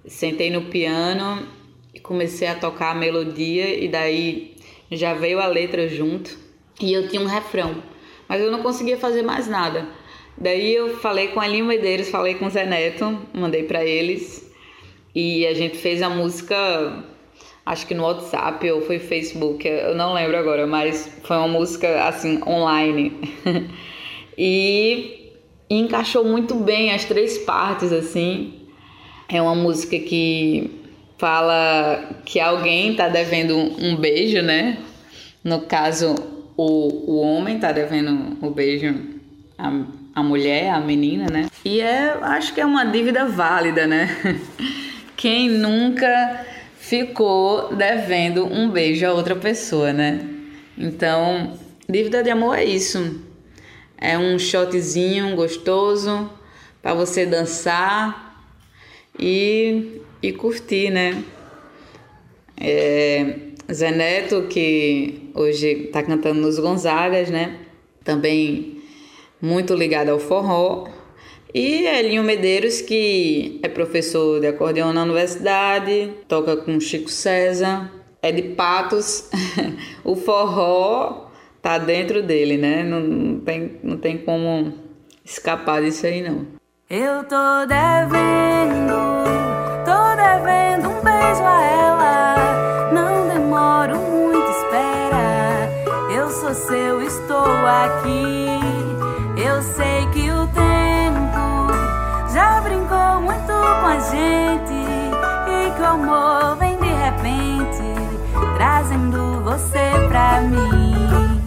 sentei 0.06 0.50
no 0.50 0.62
piano 0.62 1.46
e 1.94 2.00
comecei 2.00 2.48
a 2.48 2.58
tocar 2.58 2.90
a 2.90 2.94
melodia 2.94 3.78
e 3.78 3.88
daí 3.88 4.57
já 4.90 5.14
veio 5.14 5.40
a 5.40 5.46
letra 5.46 5.88
junto 5.88 6.36
e 6.80 6.92
eu 6.92 7.08
tinha 7.08 7.20
um 7.20 7.26
refrão, 7.26 7.82
mas 8.28 8.40
eu 8.40 8.50
não 8.50 8.62
conseguia 8.62 8.96
fazer 8.96 9.22
mais 9.22 9.48
nada. 9.48 9.88
Daí 10.36 10.74
eu 10.74 10.96
falei 10.98 11.28
com 11.28 11.40
a 11.40 11.48
Elinho 11.48 11.64
Medeiros, 11.64 12.08
falei 12.08 12.34
com 12.34 12.46
o 12.46 12.50
Zé 12.50 12.64
Neto, 12.64 13.18
mandei 13.34 13.64
para 13.64 13.84
eles 13.84 14.48
e 15.14 15.46
a 15.46 15.54
gente 15.54 15.76
fez 15.76 16.00
a 16.00 16.08
música, 16.08 17.04
acho 17.66 17.86
que 17.86 17.94
no 17.94 18.04
WhatsApp 18.04 18.70
ou 18.70 18.80
foi 18.82 18.98
Facebook, 18.98 19.66
eu 19.66 19.96
não 19.96 20.14
lembro 20.14 20.36
agora, 20.36 20.66
mas 20.66 21.12
foi 21.24 21.36
uma 21.36 21.48
música 21.48 22.06
assim 22.06 22.40
online 22.46 23.12
e 24.38 25.32
encaixou 25.68 26.24
muito 26.24 26.54
bem 26.54 26.92
as 26.92 27.04
três 27.04 27.38
partes 27.38 27.92
assim. 27.92 28.54
É 29.28 29.42
uma 29.42 29.54
música 29.54 29.98
que 29.98 30.77
fala 31.18 32.08
que 32.24 32.38
alguém 32.38 32.94
tá 32.94 33.08
devendo 33.08 33.56
um 33.56 33.96
beijo, 33.96 34.40
né? 34.40 34.78
No 35.42 35.62
caso, 35.62 36.14
o, 36.56 37.12
o 37.12 37.20
homem 37.20 37.58
tá 37.58 37.72
devendo 37.72 38.38
o 38.40 38.50
beijo 38.50 38.94
à, 39.58 39.70
à 40.14 40.22
mulher, 40.22 40.70
à 40.70 40.80
menina, 40.80 41.26
né? 41.30 41.46
E 41.64 41.80
é, 41.80 42.16
acho 42.22 42.54
que 42.54 42.60
é 42.60 42.66
uma 42.66 42.84
dívida 42.84 43.26
válida, 43.26 43.86
né? 43.86 44.16
Quem 45.16 45.48
nunca 45.50 46.46
ficou 46.78 47.74
devendo 47.74 48.46
um 48.46 48.70
beijo 48.70 49.04
a 49.04 49.12
outra 49.12 49.34
pessoa, 49.34 49.92
né? 49.92 50.24
Então, 50.76 51.58
dívida 51.88 52.22
de 52.22 52.30
amor 52.30 52.56
é 52.56 52.64
isso. 52.64 53.20
É 54.00 54.16
um 54.16 54.38
shotzinho 54.38 55.34
gostoso 55.34 56.30
para 56.80 56.94
você 56.94 57.26
dançar 57.26 58.40
e 59.18 60.00
e 60.22 60.32
curtir, 60.32 60.90
né? 60.90 61.22
É, 62.60 63.36
Zé 63.72 63.90
Neto, 63.90 64.46
que 64.48 65.30
hoje 65.34 65.84
está 65.86 66.02
cantando 66.02 66.40
nos 66.40 66.58
Gonzagas, 66.58 67.30
né? 67.30 67.58
Também 68.02 68.82
muito 69.40 69.74
ligado 69.74 70.10
ao 70.10 70.18
forró. 70.18 70.88
E 71.54 71.86
Elinho 71.86 72.22
Medeiros, 72.22 72.80
que 72.80 73.58
é 73.62 73.68
professor 73.68 74.40
de 74.40 74.46
acordeão 74.46 74.92
na 74.92 75.02
universidade, 75.02 76.12
toca 76.26 76.56
com 76.56 76.78
Chico 76.78 77.10
César, 77.10 77.90
é 78.20 78.30
de 78.32 78.42
Patos. 78.42 79.30
o 80.04 80.14
forró 80.14 81.28
tá 81.62 81.78
dentro 81.78 82.22
dele, 82.22 82.56
né? 82.58 82.82
Não, 82.82 83.40
tem, 83.40 83.78
não 83.82 83.96
tem 83.96 84.18
como 84.18 84.74
escapar 85.24 85.82
disso 85.82 86.06
aí, 86.06 86.22
não. 86.22 86.46
Eu 86.90 87.24
tô 87.24 87.66
devendo 87.66 89.47
a 91.44 91.62
ela. 91.62 92.36
Não 92.92 93.28
demoro 93.28 93.96
muito, 93.96 94.50
espera. 94.50 95.68
Eu 96.10 96.30
sou 96.30 96.54
seu, 96.54 97.02
estou 97.02 97.46
aqui. 97.66 98.48
Eu 99.36 99.62
sei 99.62 100.06
que 100.12 100.30
o 100.30 100.46
tempo 100.48 101.72
já 102.32 102.60
brincou 102.60 103.20
muito 103.20 103.46
com 103.46 103.86
a 103.86 103.98
gente. 103.98 104.78
E 105.48 105.70
que 105.70 105.82
o 105.82 105.86
amor 105.86 106.56
vem 106.56 106.76
de 106.78 106.88
repente, 106.88 107.84
trazendo 108.56 109.42
você 109.42 109.90
pra 110.08 110.40
mim. 110.40 111.42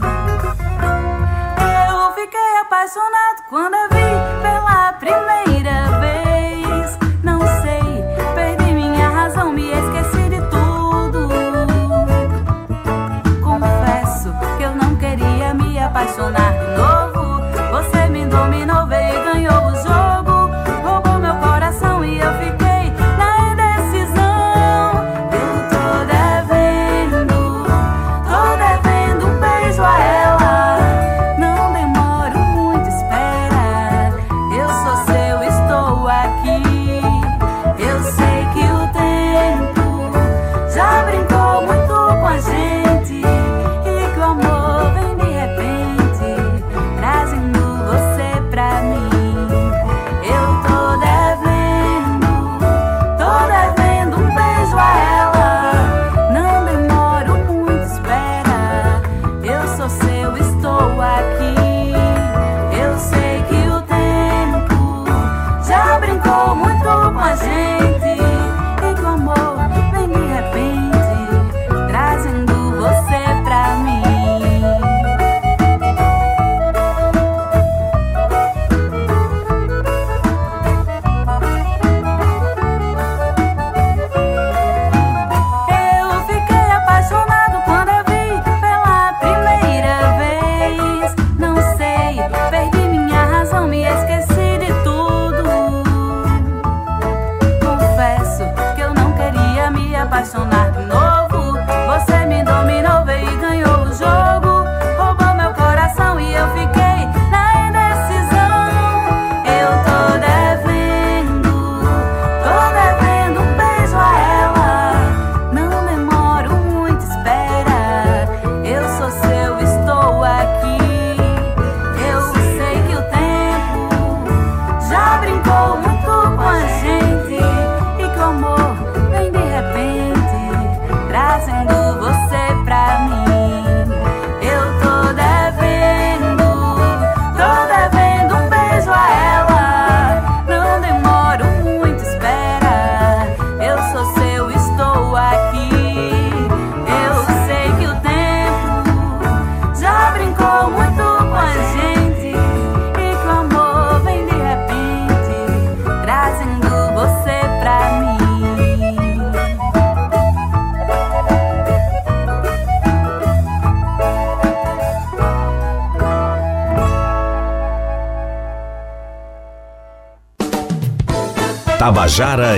Eu 1.89 2.11
fiquei 2.13 2.57
apaixonado 2.61 3.43
quando 3.49 3.75
a 3.75 3.87
vi 3.87 4.41
pela 4.41 4.93
primeira 4.93 5.40
me 16.21 16.27
apaixonar 16.27 16.60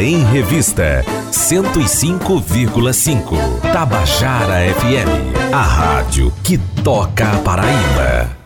em 0.04 0.22
Revista 0.26 1.06
105,5. 1.32 3.38
Tabajara 3.72 4.70
FM, 4.74 5.32
a 5.54 5.62
rádio 5.62 6.34
que 6.44 6.58
toca 6.84 7.32
a 7.32 7.38
Paraíba. 7.38 8.43